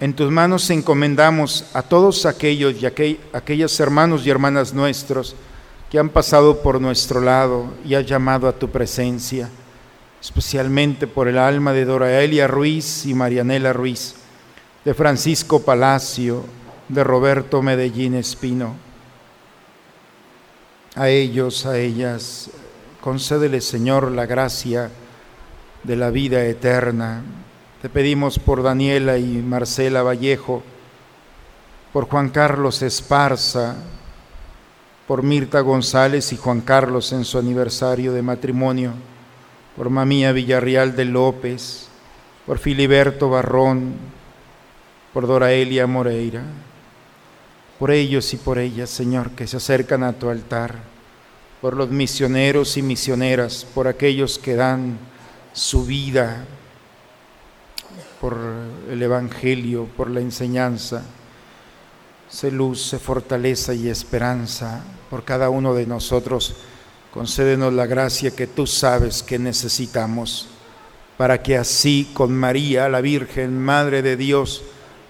En 0.00 0.14
tus 0.14 0.30
manos 0.30 0.68
encomendamos 0.70 1.66
a 1.72 1.82
todos 1.82 2.26
aquellos 2.26 2.74
y 2.82 2.86
aquellas 2.86 3.80
hermanos 3.80 4.26
y 4.26 4.30
hermanas 4.30 4.74
nuestros 4.74 5.36
que 5.90 5.98
han 5.98 6.08
pasado 6.08 6.62
por 6.62 6.80
nuestro 6.80 7.20
lado 7.20 7.72
y 7.84 7.94
han 7.94 8.04
llamado 8.04 8.48
a 8.48 8.52
tu 8.52 8.68
presencia 8.68 9.48
especialmente 10.26 11.06
por 11.06 11.28
el 11.28 11.38
alma 11.38 11.72
de 11.72 11.84
Doraelia 11.84 12.48
Ruiz 12.48 13.06
y 13.06 13.14
Marianela 13.14 13.72
Ruiz, 13.72 14.14
de 14.84 14.92
Francisco 14.92 15.62
Palacio, 15.62 16.44
de 16.88 17.04
Roberto 17.04 17.62
Medellín 17.62 18.14
Espino. 18.14 18.74
A 20.94 21.08
ellos, 21.08 21.66
a 21.66 21.78
ellas, 21.78 22.50
concédele 23.00 23.60
Señor 23.60 24.10
la 24.12 24.26
gracia 24.26 24.90
de 25.82 25.96
la 25.96 26.10
vida 26.10 26.44
eterna. 26.44 27.22
Te 27.82 27.88
pedimos 27.88 28.38
por 28.38 28.62
Daniela 28.62 29.18
y 29.18 29.42
Marcela 29.42 30.02
Vallejo, 30.02 30.62
por 31.92 32.08
Juan 32.08 32.30
Carlos 32.30 32.82
Esparza, 32.82 33.76
por 35.06 35.22
Mirta 35.22 35.60
González 35.60 36.32
y 36.32 36.36
Juan 36.36 36.60
Carlos 36.60 37.12
en 37.12 37.24
su 37.24 37.38
aniversario 37.38 38.12
de 38.12 38.22
matrimonio 38.22 38.92
por 39.76 39.90
Mamía 39.90 40.32
Villarreal 40.32 40.96
de 40.96 41.04
López, 41.04 41.88
por 42.46 42.58
Filiberto 42.58 43.28
Barrón, 43.28 43.94
por 45.12 45.26
Doraelia 45.26 45.86
Moreira, 45.86 46.42
por 47.78 47.90
ellos 47.90 48.32
y 48.34 48.36
por 48.36 48.58
ellas, 48.58 48.90
Señor, 48.90 49.30
que 49.30 49.46
se 49.46 49.56
acercan 49.56 50.02
a 50.02 50.12
tu 50.12 50.28
altar, 50.28 50.76
por 51.60 51.74
los 51.74 51.90
misioneros 51.90 52.76
y 52.76 52.82
misioneras, 52.82 53.66
por 53.74 53.88
aquellos 53.88 54.38
que 54.38 54.54
dan 54.54 54.98
su 55.52 55.84
vida 55.84 56.44
por 58.20 58.38
el 58.90 59.02
Evangelio, 59.02 59.86
por 59.96 60.10
la 60.10 60.20
enseñanza. 60.20 61.02
Sé 62.28 62.50
luz, 62.50 62.82
sé 62.82 62.98
fortaleza 62.98 63.74
y 63.74 63.88
esperanza 63.88 64.82
por 65.10 65.24
cada 65.24 65.50
uno 65.50 65.74
de 65.74 65.86
nosotros 65.86 66.56
Concédenos 67.16 67.72
la 67.72 67.86
gracia 67.86 68.30
que 68.30 68.46
tú 68.46 68.66
sabes 68.66 69.22
que 69.22 69.38
necesitamos, 69.38 70.48
para 71.16 71.42
que 71.42 71.56
así 71.56 72.10
con 72.12 72.30
María, 72.36 72.90
la 72.90 73.00
Virgen, 73.00 73.58
Madre 73.58 74.02
de 74.02 74.18
Dios, 74.18 74.62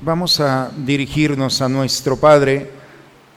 Vamos 0.00 0.38
a 0.38 0.70
dirigirnos 0.76 1.60
a 1.60 1.68
nuestro 1.68 2.16
Padre 2.16 2.70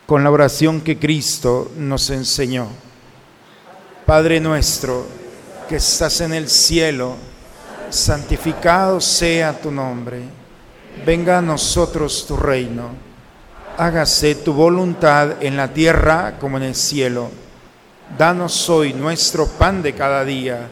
con 0.05 0.23
la 0.23 0.29
oración 0.29 0.81
que 0.81 0.99
Cristo 0.99 1.71
nos 1.75 2.11
enseñó. 2.11 2.67
Padre 4.05 4.39
nuestro, 4.39 5.07
que 5.67 5.77
estás 5.77 6.21
en 6.21 6.33
el 6.33 6.47
cielo, 6.49 7.15
santificado 7.89 9.01
sea 9.01 9.59
tu 9.59 9.71
nombre, 9.71 10.21
venga 11.03 11.39
a 11.39 11.41
nosotros 11.41 12.27
tu 12.27 12.37
reino, 12.37 12.89
hágase 13.75 14.35
tu 14.35 14.53
voluntad 14.53 15.41
en 15.41 15.57
la 15.57 15.73
tierra 15.73 16.37
como 16.39 16.57
en 16.57 16.63
el 16.63 16.75
cielo. 16.75 17.31
Danos 18.15 18.69
hoy 18.69 18.93
nuestro 18.93 19.47
pan 19.47 19.81
de 19.81 19.95
cada 19.95 20.23
día. 20.23 20.69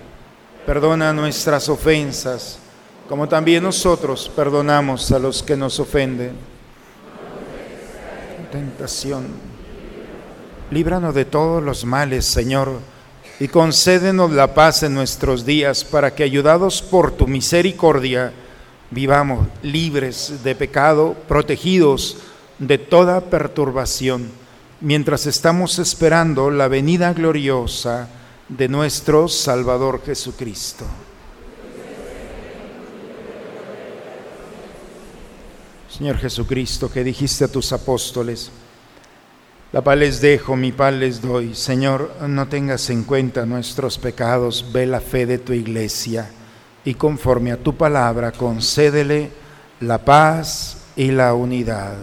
Perdona 0.67 1.13
nuestras 1.13 1.67
ofensas, 1.67 2.59
como 3.09 3.27
también 3.27 3.63
nosotros 3.63 4.31
perdonamos 4.35 5.11
a 5.11 5.17
los 5.17 5.41
que 5.41 5.57
nos 5.57 5.79
ofenden. 5.79 6.33
Tentación. 8.51 9.25
Líbranos 10.69 11.15
de 11.15 11.25
todos 11.25 11.63
los 11.63 11.83
males, 11.85 12.25
Señor, 12.25 12.79
y 13.39 13.47
concédenos 13.47 14.31
la 14.31 14.53
paz 14.53 14.83
en 14.83 14.93
nuestros 14.93 15.43
días, 15.43 15.83
para 15.83 16.13
que, 16.13 16.23
ayudados 16.23 16.83
por 16.83 17.11
tu 17.11 17.27
misericordia, 17.27 18.31
vivamos 18.91 19.47
libres 19.63 20.43
de 20.43 20.53
pecado, 20.53 21.15
protegidos 21.27 22.17
de 22.59 22.77
toda 22.77 23.21
perturbación 23.21 24.29
mientras 24.81 25.25
estamos 25.25 25.79
esperando 25.79 26.51
la 26.51 26.67
venida 26.67 27.13
gloriosa 27.13 28.07
de 28.47 28.69
nuestro 28.69 29.27
Salvador 29.27 30.01
Jesucristo. 30.05 30.85
Señor 35.99 36.17
Jesucristo, 36.17 36.89
que 36.89 37.03
dijiste 37.03 37.43
a 37.43 37.49
tus 37.49 37.73
apóstoles, 37.73 38.49
la 39.73 39.83
paz 39.83 39.97
les 39.97 40.21
dejo, 40.21 40.55
mi 40.55 40.71
paz 40.71 40.93
les 40.93 41.21
doy. 41.21 41.53
Señor, 41.53 42.15
no 42.25 42.47
tengas 42.47 42.89
en 42.89 43.03
cuenta 43.03 43.45
nuestros 43.45 43.97
pecados, 43.97 44.65
ve 44.71 44.87
la 44.87 45.01
fe 45.01 45.25
de 45.25 45.39
tu 45.39 45.51
iglesia 45.51 46.29
y 46.85 46.93
conforme 46.93 47.51
a 47.51 47.57
tu 47.57 47.75
palabra 47.75 48.31
concédele 48.31 49.29
la 49.81 49.97
paz 49.97 50.77
y 50.95 51.11
la 51.11 51.33
unidad 51.33 51.97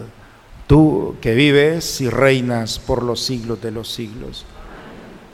tú 0.67 1.15
que 1.19 1.33
vives 1.33 1.99
y 1.99 2.07
reinas 2.07 2.77
por 2.77 3.01
los 3.01 3.19
siglos 3.21 3.59
de 3.63 3.71
los 3.71 3.91
siglos. 3.91 4.45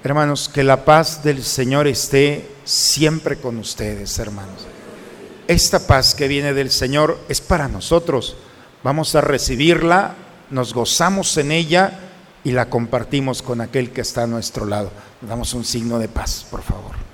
Hermanos, 0.05 0.47
que 0.47 0.63
la 0.63 0.85
paz 0.85 1.21
del 1.21 1.43
Señor 1.43 1.87
esté 1.87 2.49
siempre 2.63 3.35
con 3.35 3.57
ustedes, 3.57 4.17
hermanos. 4.19 4.67
Esta 5.49 5.85
paz 5.85 6.15
que 6.15 6.29
viene 6.29 6.53
del 6.53 6.71
Señor 6.71 7.19
es 7.27 7.41
para 7.41 7.67
nosotros. 7.67 8.37
Vamos 8.83 9.15
a 9.15 9.21
recibirla, 9.21 10.15
nos 10.49 10.73
gozamos 10.73 11.37
en 11.37 11.51
ella 11.51 11.99
y 12.43 12.51
la 12.51 12.69
compartimos 12.69 13.41
con 13.41 13.61
aquel 13.61 13.91
que 13.91 14.01
está 14.01 14.23
a 14.23 14.27
nuestro 14.27 14.65
lado. 14.65 14.91
Damos 15.21 15.53
un 15.53 15.63
signo 15.63 15.99
de 15.99 16.09
paz, 16.09 16.45
por 16.51 16.61
favor. 16.61 17.12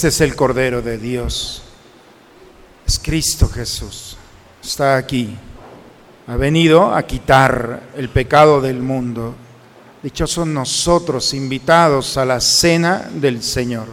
Este 0.00 0.08
es 0.08 0.20
el 0.22 0.34
Cordero 0.34 0.80
de 0.80 0.96
Dios. 0.96 1.60
Es 2.86 2.98
Cristo 2.98 3.46
Jesús. 3.46 4.16
Está 4.64 4.96
aquí. 4.96 5.36
Ha 6.26 6.36
venido 6.36 6.94
a 6.94 7.02
quitar 7.02 7.82
el 7.94 8.08
pecado 8.08 8.62
del 8.62 8.80
mundo. 8.80 9.34
Dichosos 10.02 10.46
nosotros 10.46 11.34
invitados 11.34 12.16
a 12.16 12.24
la 12.24 12.40
cena 12.40 13.10
del 13.12 13.42
Señor. 13.42 13.88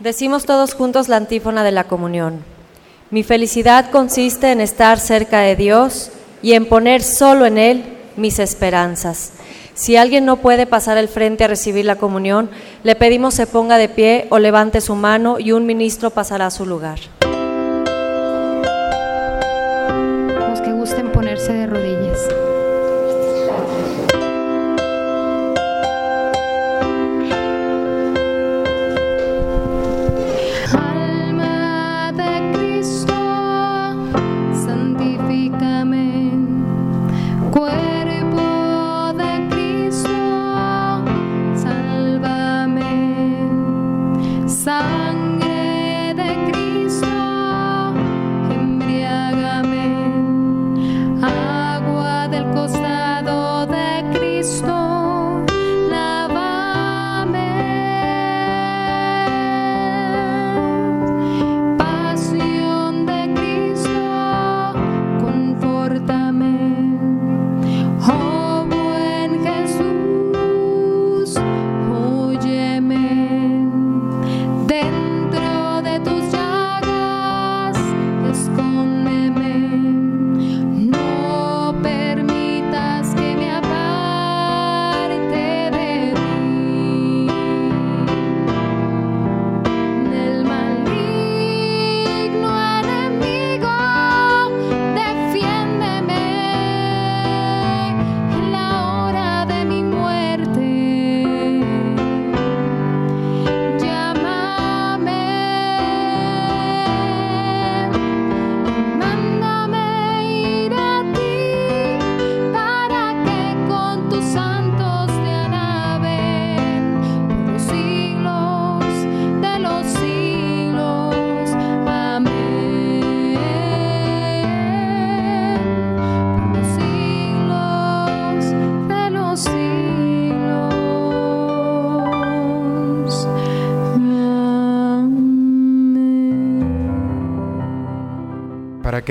Decimos 0.00 0.46
todos 0.46 0.72
juntos 0.72 1.10
la 1.10 1.18
antífona 1.18 1.62
de 1.62 1.72
la 1.72 1.84
comunión. 1.84 2.42
Mi 3.10 3.22
felicidad 3.22 3.90
consiste 3.90 4.50
en 4.50 4.62
estar 4.62 4.98
cerca 4.98 5.40
de 5.40 5.56
Dios 5.56 6.10
y 6.44 6.52
en 6.52 6.66
poner 6.66 7.02
solo 7.02 7.46
en 7.46 7.56
Él 7.56 7.84
mis 8.16 8.38
esperanzas. 8.38 9.32
Si 9.72 9.96
alguien 9.96 10.26
no 10.26 10.36
puede 10.36 10.66
pasar 10.66 10.98
al 10.98 11.08
frente 11.08 11.42
a 11.42 11.48
recibir 11.48 11.86
la 11.86 11.96
comunión, 11.96 12.50
le 12.82 12.94
pedimos 12.94 13.32
se 13.32 13.46
ponga 13.46 13.78
de 13.78 13.88
pie 13.88 14.26
o 14.28 14.38
levante 14.38 14.82
su 14.82 14.94
mano 14.94 15.38
y 15.38 15.52
un 15.52 15.64
ministro 15.64 16.10
pasará 16.10 16.46
a 16.46 16.50
su 16.50 16.66
lugar. 16.66 16.98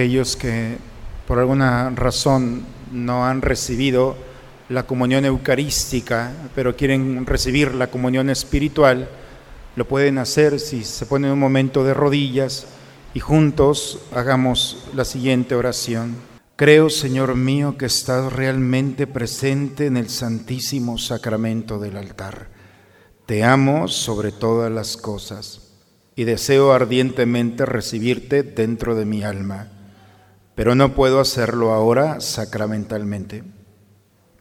Aquellos 0.04 0.36
que 0.36 0.76
por 1.26 1.40
alguna 1.40 1.90
razón 1.92 2.64
no 2.92 3.26
han 3.26 3.42
recibido 3.42 4.18
la 4.68 4.86
comunión 4.86 5.24
eucarística, 5.24 6.30
pero 6.54 6.76
quieren 6.76 7.26
recibir 7.26 7.74
la 7.74 7.88
comunión 7.88 8.30
espiritual, 8.30 9.08
lo 9.78 9.88
pueden 9.88 10.18
hacer 10.18 10.60
si 10.60 10.84
se 10.84 11.06
ponen 11.06 11.32
un 11.32 11.40
momento 11.40 11.86
de 11.86 11.94
rodillas 11.94 12.68
y 13.14 13.22
juntos 13.22 14.00
hagamos 14.14 14.90
la 14.94 15.06
siguiente 15.06 15.56
oración. 15.56 16.18
Creo, 16.58 16.90
Señor 16.90 17.36
mío, 17.36 17.78
que 17.78 17.86
estás 17.86 18.34
realmente 18.34 19.08
presente 19.08 19.86
en 19.86 19.96
el 19.96 20.10
santísimo 20.10 20.98
sacramento 20.98 21.80
del 21.80 21.96
altar. 21.96 22.50
Te 23.26 23.46
amo 23.46 23.88
sobre 23.88 24.34
todas 24.34 24.70
las 24.70 24.98
cosas 24.98 25.62
y 26.14 26.26
deseo 26.26 26.74
ardientemente 26.74 27.66
recibirte 27.66 28.44
dentro 28.44 28.96
de 28.96 29.06
mi 29.06 29.24
alma, 29.24 29.73
pero 30.56 30.76
no 30.76 30.94
puedo 30.94 31.20
hacerlo 31.20 31.74
ahora 31.74 32.22
sacramentalmente. 32.22 33.44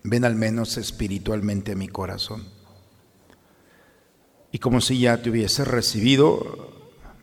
Ven 0.02 0.24
al 0.24 0.34
menos 0.34 0.76
espiritualmente 0.76 1.72
a 1.72 1.76
mi 1.76 1.88
corazón. 1.88 2.44
Y 4.50 4.58
como 4.58 4.80
si 4.80 5.00
ya 5.00 5.22
te 5.22 5.30
hubiese 5.30 5.64
recibido, 5.64 6.72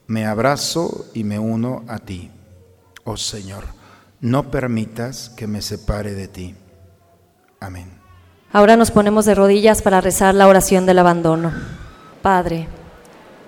me 0.07 0.25
abrazo 0.25 1.05
y 1.13 1.23
me 1.23 1.37
uno 1.37 1.83
a 1.87 1.99
ti. 1.99 2.31
Oh 3.03 3.17
Señor, 3.17 3.65
no 4.21 4.49
permitas 4.49 5.29
que 5.29 5.45
me 5.45 5.61
separe 5.61 6.15
de 6.15 6.27
ti. 6.27 6.55
Amén. 7.59 7.99
Ahora 8.51 8.75
nos 8.75 8.89
ponemos 8.89 9.25
de 9.25 9.35
rodillas 9.35 9.83
para 9.83 10.01
rezar 10.01 10.33
la 10.33 10.47
oración 10.47 10.87
del 10.87 10.97
abandono. 10.97 11.53
Padre, 12.23 12.67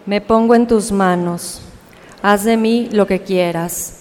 me 0.06 0.22
pongo 0.22 0.54
en 0.54 0.68
tus 0.68 0.92
manos. 0.92 1.62
Haz 2.22 2.44
de 2.44 2.58
mí 2.58 2.88
lo 2.92 3.08
que 3.08 3.24
quieras. 3.24 4.01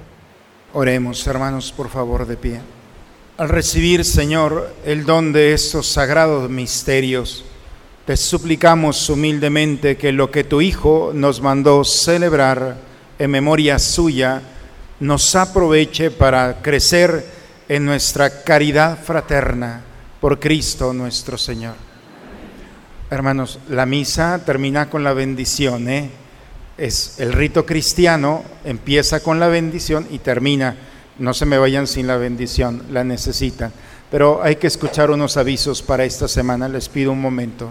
Oremos, 0.73 1.27
hermanos, 1.27 1.73
por 1.75 1.89
favor, 1.89 2.25
de 2.25 2.37
pie. 2.37 2.61
Al 3.37 3.49
recibir, 3.49 4.05
Señor, 4.05 4.73
el 4.85 5.05
don 5.05 5.33
de 5.33 5.51
estos 5.53 5.85
sagrados 5.87 6.49
misterios, 6.49 7.43
te 8.05 8.15
suplicamos 8.15 9.09
humildemente 9.09 9.97
que 9.97 10.13
lo 10.13 10.31
que 10.31 10.45
tu 10.45 10.61
Hijo 10.61 11.11
nos 11.13 11.41
mandó 11.41 11.83
celebrar 11.83 12.77
en 13.19 13.31
memoria 13.31 13.79
suya, 13.79 14.41
nos 15.01 15.35
aproveche 15.35 16.09
para 16.09 16.61
crecer 16.61 17.25
en 17.67 17.83
nuestra 17.83 18.43
caridad 18.43 18.97
fraterna 18.97 19.81
por 20.21 20.39
Cristo 20.39 20.93
nuestro 20.93 21.37
Señor. 21.37 21.75
Hermanos, 23.09 23.59
la 23.67 23.85
misa 23.85 24.41
termina 24.45 24.89
con 24.89 25.03
la 25.03 25.11
bendición, 25.11 25.89
¿eh? 25.89 26.20
Es 26.77 27.19
el 27.19 27.33
rito 27.33 27.65
cristiano, 27.65 28.43
empieza 28.63 29.19
con 29.21 29.39
la 29.39 29.47
bendición 29.47 30.07
y 30.09 30.19
termina. 30.19 30.75
No 31.19 31.33
se 31.33 31.45
me 31.45 31.57
vayan 31.57 31.87
sin 31.87 32.07
la 32.07 32.17
bendición, 32.17 32.83
la 32.91 33.03
necesitan. 33.03 33.71
Pero 34.09 34.41
hay 34.43 34.55
que 34.55 34.67
escuchar 34.67 35.11
unos 35.11 35.37
avisos 35.37 35.81
para 35.81 36.05
esta 36.05 36.27
semana, 36.27 36.67
les 36.67 36.89
pido 36.89 37.11
un 37.11 37.21
momento. 37.21 37.69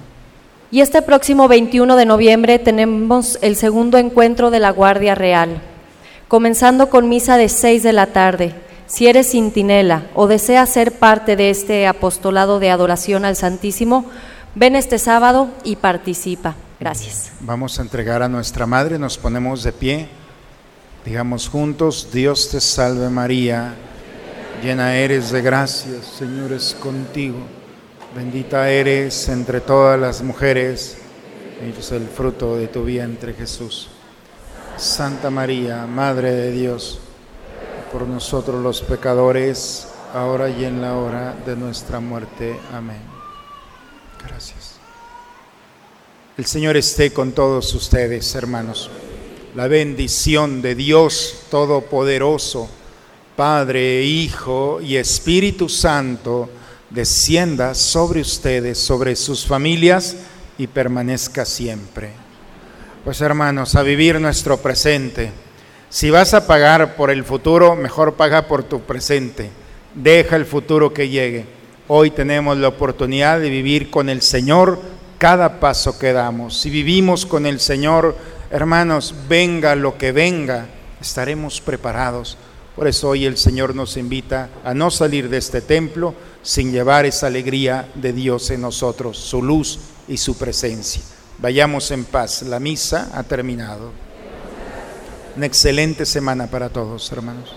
Y 0.70 0.80
este 0.80 1.02
próximo 1.02 1.48
21 1.48 1.96
de 1.96 2.06
noviembre 2.06 2.58
tenemos 2.60 3.38
el 3.42 3.56
segundo 3.56 3.98
encuentro 3.98 4.50
de 4.50 4.60
la 4.60 4.70
Guardia 4.70 5.16
Real, 5.16 5.60
comenzando 6.28 6.88
con 6.88 7.08
misa 7.08 7.36
de 7.36 7.48
6 7.48 7.82
de 7.82 7.92
la 7.92 8.06
tarde. 8.06 8.54
si 8.86 9.06
eres 9.06 9.30
centinela 9.30 10.02
o 10.14 10.26
deseas 10.26 10.68
ser 10.68 10.90
parte 10.90 11.36
de 11.36 11.50
este 11.50 11.86
apostolado 11.86 12.58
de 12.58 12.70
adoración 12.70 13.24
al 13.24 13.36
Santísimo, 13.36 14.04
ven 14.56 14.74
este 14.74 14.98
sábado 14.98 15.48
y 15.62 15.76
participa. 15.76 16.56
Gracias. 16.80 17.32
Vamos 17.40 17.78
a 17.78 17.82
entregar 17.82 18.22
a 18.22 18.28
nuestra 18.28 18.64
Madre, 18.66 18.98
nos 18.98 19.18
ponemos 19.18 19.62
de 19.62 19.72
pie, 19.72 20.08
digamos 21.04 21.46
juntos, 21.46 22.08
Dios 22.10 22.48
te 22.48 22.58
salve 22.58 23.10
María, 23.10 23.74
llena 24.62 24.96
eres 24.96 25.30
de 25.30 25.42
gracia, 25.42 26.02
Señor 26.02 26.52
es 26.52 26.74
contigo, 26.80 27.36
bendita 28.16 28.70
eres 28.70 29.28
entre 29.28 29.60
todas 29.60 30.00
las 30.00 30.22
mujeres, 30.22 30.96
y 31.62 31.78
es 31.78 31.92
el 31.92 32.08
fruto 32.08 32.56
de 32.56 32.68
tu 32.68 32.82
vientre 32.82 33.34
Jesús. 33.34 33.88
Santa 34.78 35.28
María, 35.28 35.86
Madre 35.86 36.32
de 36.32 36.50
Dios, 36.50 37.00
por 37.92 38.06
nosotros 38.06 38.62
los 38.62 38.80
pecadores, 38.80 39.88
ahora 40.14 40.48
y 40.48 40.64
en 40.64 40.80
la 40.80 40.94
hora 40.94 41.34
de 41.44 41.56
nuestra 41.56 42.00
muerte. 42.00 42.58
Amén. 42.72 43.02
Gracias. 44.26 44.59
El 46.40 46.46
Señor 46.46 46.78
esté 46.78 47.12
con 47.12 47.32
todos 47.32 47.74
ustedes, 47.74 48.34
hermanos. 48.34 48.90
La 49.54 49.68
bendición 49.68 50.62
de 50.62 50.74
Dios 50.74 51.42
Todopoderoso, 51.50 52.66
Padre, 53.36 54.04
Hijo 54.04 54.80
y 54.80 54.96
Espíritu 54.96 55.68
Santo, 55.68 56.48
descienda 56.88 57.74
sobre 57.74 58.22
ustedes, 58.22 58.78
sobre 58.78 59.16
sus 59.16 59.44
familias 59.44 60.16
y 60.56 60.66
permanezca 60.66 61.44
siempre. 61.44 62.08
Pues 63.04 63.20
hermanos, 63.20 63.74
a 63.74 63.82
vivir 63.82 64.18
nuestro 64.18 64.56
presente 64.56 65.32
si 65.90 66.08
vas 66.08 66.32
a 66.32 66.46
pagar 66.46 66.96
por 66.96 67.10
el 67.10 67.22
futuro, 67.22 67.76
mejor 67.76 68.14
paga 68.14 68.48
por 68.48 68.62
tu 68.62 68.80
presente. 68.80 69.50
Deja 69.94 70.36
el 70.36 70.46
futuro 70.46 70.94
que 70.94 71.10
llegue. 71.10 71.44
Hoy 71.86 72.10
tenemos 72.10 72.56
la 72.56 72.68
oportunidad 72.68 73.40
de 73.40 73.50
vivir 73.50 73.90
con 73.90 74.08
el 74.08 74.22
Señor 74.22 74.80
cada 75.20 75.60
paso 75.60 75.98
que 75.98 76.14
damos. 76.14 76.58
Si 76.58 76.70
vivimos 76.70 77.26
con 77.26 77.44
el 77.44 77.60
Señor, 77.60 78.16
hermanos, 78.50 79.14
venga 79.28 79.74
lo 79.74 79.98
que 79.98 80.12
venga, 80.12 80.66
estaremos 80.98 81.60
preparados. 81.60 82.38
Por 82.74 82.88
eso 82.88 83.10
hoy 83.10 83.26
el 83.26 83.36
Señor 83.36 83.74
nos 83.74 83.98
invita 83.98 84.48
a 84.64 84.72
no 84.72 84.90
salir 84.90 85.28
de 85.28 85.36
este 85.36 85.60
templo 85.60 86.14
sin 86.42 86.72
llevar 86.72 87.04
esa 87.04 87.26
alegría 87.26 87.86
de 87.96 88.14
Dios 88.14 88.48
en 88.50 88.62
nosotros, 88.62 89.18
su 89.18 89.42
luz 89.42 89.80
y 90.08 90.16
su 90.16 90.38
presencia. 90.38 91.02
Vayamos 91.38 91.90
en 91.90 92.06
paz. 92.06 92.40
La 92.40 92.58
misa 92.58 93.10
ha 93.12 93.22
terminado. 93.22 93.92
Una 95.36 95.44
excelente 95.44 96.06
semana 96.06 96.46
para 96.46 96.70
todos, 96.70 97.12
hermanos. 97.12 97.54